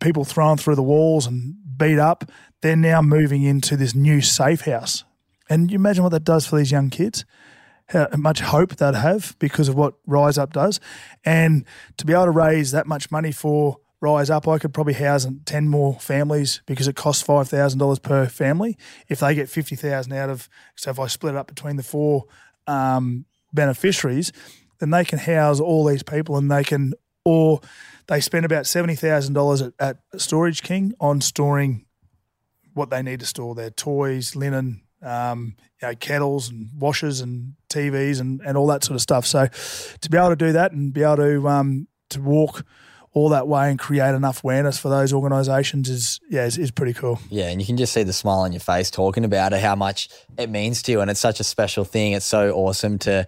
[0.00, 2.30] people thrown through the walls and beat up,
[2.62, 5.04] they're now moving into this new safe house.
[5.50, 7.24] And you imagine what that does for these young kids
[7.92, 10.80] how much hope they'd have because of what Rise Up does.
[11.24, 11.64] And
[11.98, 15.26] to be able to raise that much money for Rise Up, I could probably house
[15.44, 18.76] 10 more families because it costs $5,000 per family.
[19.08, 22.24] If they get 50000 out of, so if I split it up between the four
[22.66, 24.32] um, beneficiaries,
[24.80, 26.94] then they can house all these people and they can,
[27.24, 27.60] or
[28.08, 31.84] they spend about $70,000 at, at Storage King on storing
[32.74, 37.54] what they need to store their toys, linen, um, you know, kettles and washers and
[37.68, 39.26] TVs and, and all that sort of stuff.
[39.26, 42.64] So to be able to do that and be able to um, to walk
[43.14, 46.94] all that way and create enough awareness for those organisations is yeah is, is, pretty
[46.94, 47.20] cool.
[47.28, 49.76] Yeah, and you can just see the smile on your face talking about it, how
[49.76, 50.08] much
[50.38, 52.12] it means to you, and it's such a special thing.
[52.12, 53.26] It's so awesome to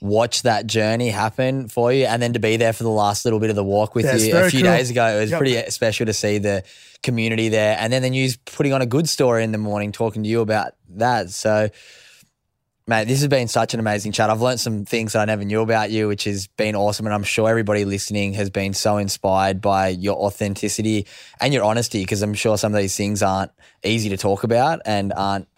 [0.00, 3.40] watch that journey happen for you and then to be there for the last little
[3.40, 4.70] bit of the walk with it's you a few cool.
[4.70, 5.06] days ago.
[5.06, 5.38] It was Yep.
[5.38, 6.64] pretty special to see the
[7.02, 7.76] community there.
[7.80, 10.40] And then the news putting on a good story in the morning, talking to you
[10.42, 11.30] about that.
[11.30, 11.70] So,
[12.86, 14.28] mate, this has been such an amazing chat.
[14.28, 17.06] I've learned some things that I never knew about you, which has been awesome.
[17.06, 21.06] And I'm sure everybody listening has been so inspired by your authenticity
[21.40, 23.50] and your honesty, because I'm sure some of these things aren't
[23.82, 25.48] easy to talk about and aren't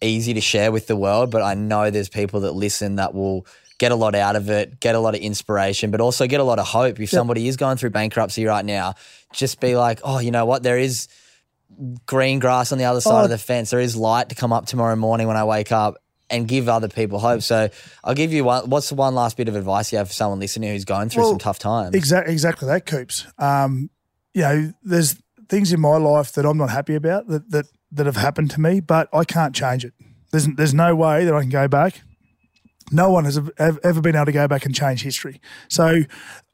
[0.00, 1.30] easy to share with the world.
[1.30, 3.46] But I know there's people that listen that will
[3.78, 6.44] get a lot out of it, get a lot of inspiration, but also get a
[6.44, 6.98] lot of hope.
[7.00, 8.94] If somebody is going through bankruptcy right now,
[9.32, 10.62] just be like, oh, you know what?
[10.62, 11.08] There is
[12.06, 13.24] green grass on the other side Oh.
[13.24, 13.70] of the fence.
[13.70, 15.96] There is light to come up tomorrow morning when I wake up
[16.30, 17.42] and give other people hope.
[17.42, 17.68] So
[18.02, 18.68] I'll give you one.
[18.70, 21.22] What's the one last bit of advice you have for someone listening who's going through
[21.24, 21.94] Well, some tough times?
[21.94, 23.26] Exactly, exactly that, Coops.
[23.38, 23.90] Um,
[24.34, 25.16] you know, there's
[25.48, 28.60] things in my life that I'm not happy about that that that have happened to
[28.60, 29.92] me, but I can't change it.
[30.32, 32.00] There's there's no way that I can go back.
[32.92, 35.40] No one has ever been able to go back and change history.
[35.68, 36.02] So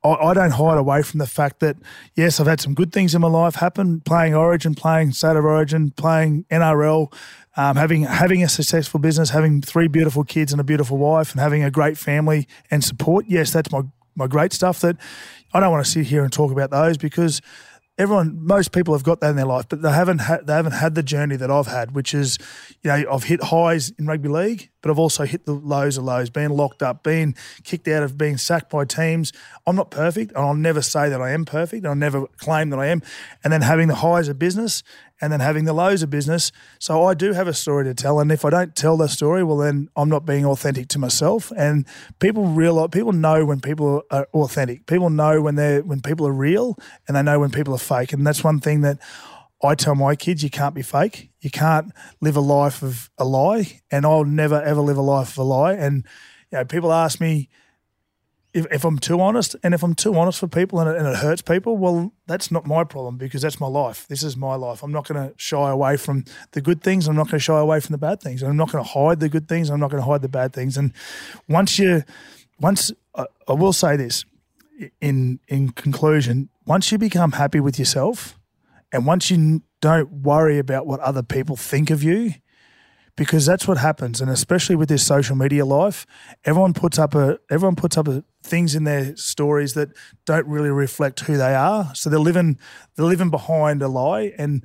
[0.05, 1.77] I, don't hide away from the fact that
[2.15, 4.01] yes, I've had some good things in my life happen.
[4.01, 7.13] Playing Origin, playing State of Origin, playing NRL,
[7.57, 11.41] um, having having a successful business, having three beautiful kids and a beautiful wife, and
[11.41, 13.27] having a great family and support.
[13.29, 13.83] Yes, that's my
[14.17, 14.81] my great stuff.
[14.81, 14.97] That
[15.53, 17.41] I don't want to sit here and talk about those because
[17.99, 20.73] everyone, most people have got that in their life, but they haven't had they haven't
[20.73, 22.39] had the journey that I've had, which is,
[22.83, 26.05] you know, I've hit highs in rugby league, but I've also hit the lows of
[26.05, 27.35] lows, being locked up, being
[27.65, 29.33] kicked out of, being sacked by teams.
[29.67, 31.85] I'm not perfect, and I'll never say that I am perfect.
[31.87, 33.03] I'll never claim that I am.
[33.45, 34.83] And then having the highs of business,
[35.23, 36.51] and then having the lows of business.
[36.81, 39.45] So I do have a story to tell, and if I don't tell the story,
[39.45, 41.53] well, then I'm not being authentic to myself.
[41.57, 41.87] And
[42.19, 44.87] people realize, people know when people are authentic.
[44.87, 48.13] People know when they're when people are real, and they know when people are fake.
[48.13, 48.99] And that's one thing that
[49.63, 51.31] I tell my kids: you can't be fake.
[51.41, 55.33] You can't live a life of a lie, and I'll never ever live a life
[55.33, 55.75] of a lie.
[55.75, 56.05] And
[56.51, 57.49] you know, people ask me
[58.55, 61.07] if, if I'm too honest, and if I'm too honest for people and it, and
[61.07, 64.07] it hurts people, well, that's not my problem because that's my life.
[64.09, 64.83] This is my life.
[64.83, 67.09] I'm not going to shy away from the good things.
[67.09, 68.43] I'm not going to shy away from the bad things.
[68.43, 69.71] I'm not going to hide the good things.
[69.71, 70.77] I'm not going to hide the bad things.
[70.77, 70.93] And
[71.49, 72.05] once you,
[72.61, 74.25] once I, I will say this,
[75.01, 78.39] in in conclusion, once you become happy with yourself,
[78.93, 82.35] and once you don't worry about what other people think of you,
[83.17, 84.21] because that's what happens.
[84.21, 86.07] And especially with this social media life
[86.45, 89.91] everyone puts up a everyone puts up a, things in their stories that
[90.27, 91.95] don't really reflect who they are.
[91.95, 92.59] So they're living
[92.97, 94.65] they're living behind a lie and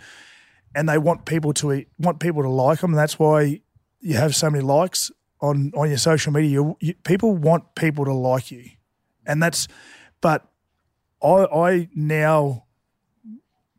[0.76, 3.62] and they want people to want people to like them and that's why
[4.00, 6.50] you have so many likes on on your social media.
[6.50, 8.70] You, you, people want people to like you.
[9.26, 9.68] And that's
[10.22, 10.48] but
[11.22, 12.67] i i now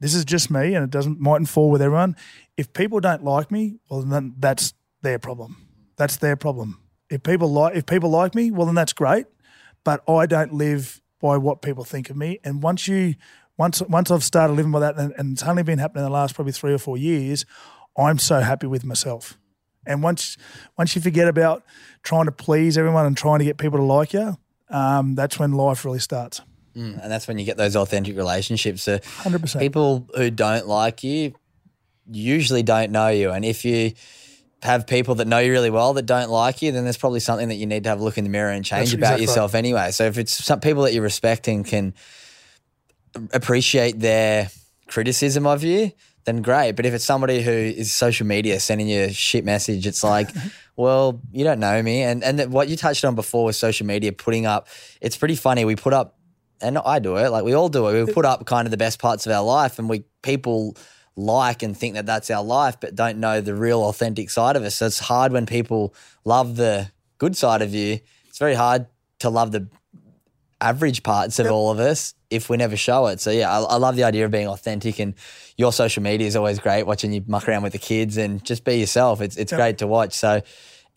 [0.01, 2.17] this is just me and it doesn't mightn't fall with everyone.
[2.57, 5.69] If people don't like me, well then that's their problem.
[5.97, 6.81] That's their problem.
[7.11, 9.27] If people like if people like me, well then that's great.
[9.85, 12.39] But I don't live by what people think of me.
[12.45, 13.15] And once you
[13.57, 16.15] once once I've started living by that and, and it's only been happening in the
[16.15, 17.45] last probably three or four years,
[17.97, 19.39] I'm so happy with myself.
[19.87, 20.37] And once
[20.77, 21.65] once you forget about
[22.03, 24.37] trying to please everyone and trying to get people to like you,
[24.71, 26.41] um, that's when life really starts.
[26.79, 28.85] Mm, and that's when you get those authentic relationships.
[28.85, 29.59] So 100%.
[29.59, 31.35] people who don't like you
[32.11, 33.31] usually don't know you.
[33.31, 33.93] And if you
[34.63, 37.49] have people that know you really well that don't like you, then there's probably something
[37.49, 39.25] that you need to have a look in the mirror and change That's about exactly
[39.25, 39.91] yourself anyway.
[39.91, 41.95] So if it's some people that you respect and can
[43.33, 44.51] appreciate their
[44.87, 45.93] criticism of you,
[46.25, 46.73] then great.
[46.73, 50.29] But if it's somebody who is social media sending you a shit message, it's like,
[50.77, 52.03] well, you don't know me.
[52.03, 54.69] And and what you touched on before with social media, putting up,
[55.01, 55.65] it's pretty funny.
[55.65, 56.18] We put up,
[56.61, 58.05] and I do it, like we all do it.
[58.05, 60.77] We put up kind of the best parts of our life, and we people
[61.17, 64.63] like and think that that's our life, but don't know the real authentic side of
[64.63, 64.77] us.
[64.77, 65.95] So it's hard when people
[66.25, 67.99] love the good side of you.
[68.29, 68.87] It's very hard
[69.19, 69.69] to love the
[70.61, 73.21] average parts of all of us if we never show it.
[73.21, 75.15] So yeah, I, I love the idea of being authentic and
[75.57, 78.65] your social media is always great watching you muck around with the kids and just
[78.65, 79.21] be yourself.
[79.21, 80.15] It's it's great to watch.
[80.15, 80.43] So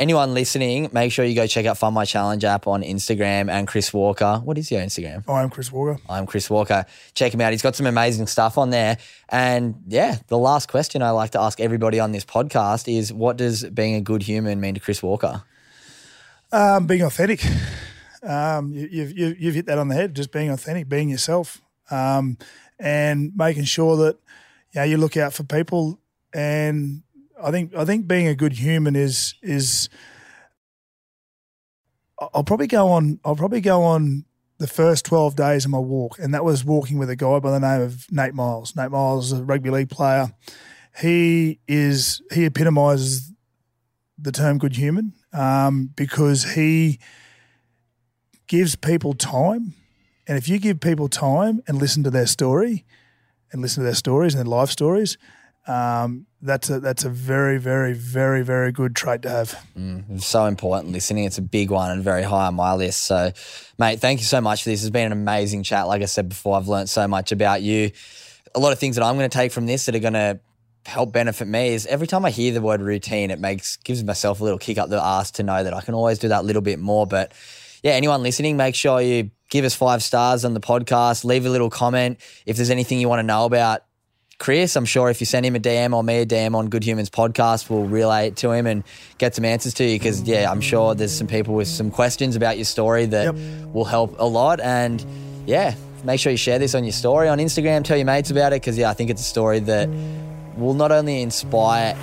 [0.01, 3.67] anyone listening, make sure you go check out Fund My Challenge app on Instagram and
[3.67, 4.41] Chris Walker.
[4.43, 5.23] What is your Instagram?
[5.29, 6.01] I am Chris Walker.
[6.09, 6.85] I'm Chris Walker.
[7.13, 7.51] Check him out.
[7.51, 8.97] He's got some amazing stuff on there.
[9.29, 13.37] And yeah, the last question I like to ask everybody on this podcast is what
[13.37, 15.43] does being a good human mean to Chris Walker?
[16.51, 17.45] Um, being authentic.
[18.23, 20.15] Um, you, you've, you- you've hit that on the head.
[20.15, 22.37] Just being authentic, being yourself, um,
[22.79, 24.17] and making sure that
[24.71, 25.99] you know you look out for people.
[26.33, 27.03] And
[27.43, 29.89] I think I think being a good human is is.
[32.19, 33.19] I'll probably go on.
[33.25, 34.25] I'll probably go on
[34.59, 37.51] the first twelve days of my walk, and that was walking with a guy by
[37.51, 38.75] the name of Nate Miles.
[38.75, 40.33] Nate Miles is a rugby league player.
[40.99, 43.31] He is he epitomises
[44.17, 46.99] the term good human um, because he
[48.47, 49.73] gives people time.
[50.27, 52.85] And if you give people time and listen to their story
[53.51, 55.17] and listen to their stories and their life stories,
[55.67, 59.63] um, that's a that's a very very very very good trait to have.
[59.77, 61.25] Mm, so important listening.
[61.25, 63.03] It's a big one and very high on my list.
[63.03, 63.31] So,
[63.77, 64.81] mate, thank you so much for this.
[64.81, 65.87] It's been an amazing chat.
[65.87, 67.91] Like I said before, I've learned so much about you.
[68.55, 70.39] A lot of things that I'm going to take from this that are going to
[70.87, 74.41] help benefit me is every time I hear the word routine, it makes gives myself
[74.41, 76.63] a little kick up the ass to know that I can always do that little
[76.63, 77.05] bit more.
[77.05, 77.33] But
[77.83, 81.49] yeah, anyone listening, make sure you give us five stars on the podcast, leave a
[81.49, 83.83] little comment if there's anything you want to know about
[84.41, 84.75] Chris.
[84.75, 87.11] I'm sure if you send him a DM or me a DM on Good Humans
[87.11, 88.83] podcast, we'll relay it to him and
[89.19, 89.99] get some answers to you.
[89.99, 93.35] Because yeah, I'm sure there's some people with some questions about your story that Yep.
[93.73, 94.59] will help a lot.
[94.59, 95.05] And
[95.45, 97.83] yeah, make sure you share this on your story on Instagram.
[97.83, 99.87] Tell your mates about it because yeah, I think it's a story that
[100.57, 101.95] will not only inspire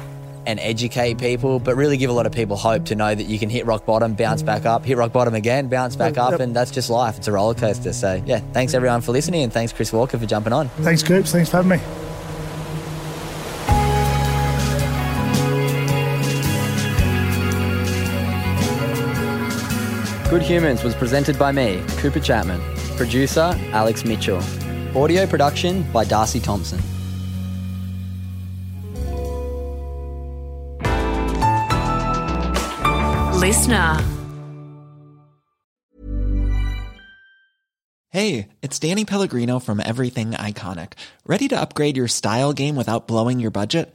[0.47, 3.39] and educate people, but really give a lot of people hope to know that you
[3.39, 6.41] can hit rock bottom, bounce back up, hit rock bottom again, bounce back up, Yep.
[6.41, 7.19] and that's just life.
[7.19, 7.93] It's a roller coaster.
[7.93, 10.69] So yeah, thanks everyone for listening, and thanks Chris Walker for jumping on.
[10.81, 11.33] Thanks, Coops.
[11.33, 12.08] Thanks for having me.
[20.31, 22.61] Good Humans was presented by me, Cooper Chapman.
[22.99, 24.43] Producer, Alex Mitchell.
[24.95, 26.79] Audio production by Darcy Thompson.
[33.41, 34.05] LiSTNR.
[38.11, 40.93] Hey, it's Danny Pellegrino from Everything Iconic.
[41.25, 43.95] Ready to upgrade your style game without blowing your budget?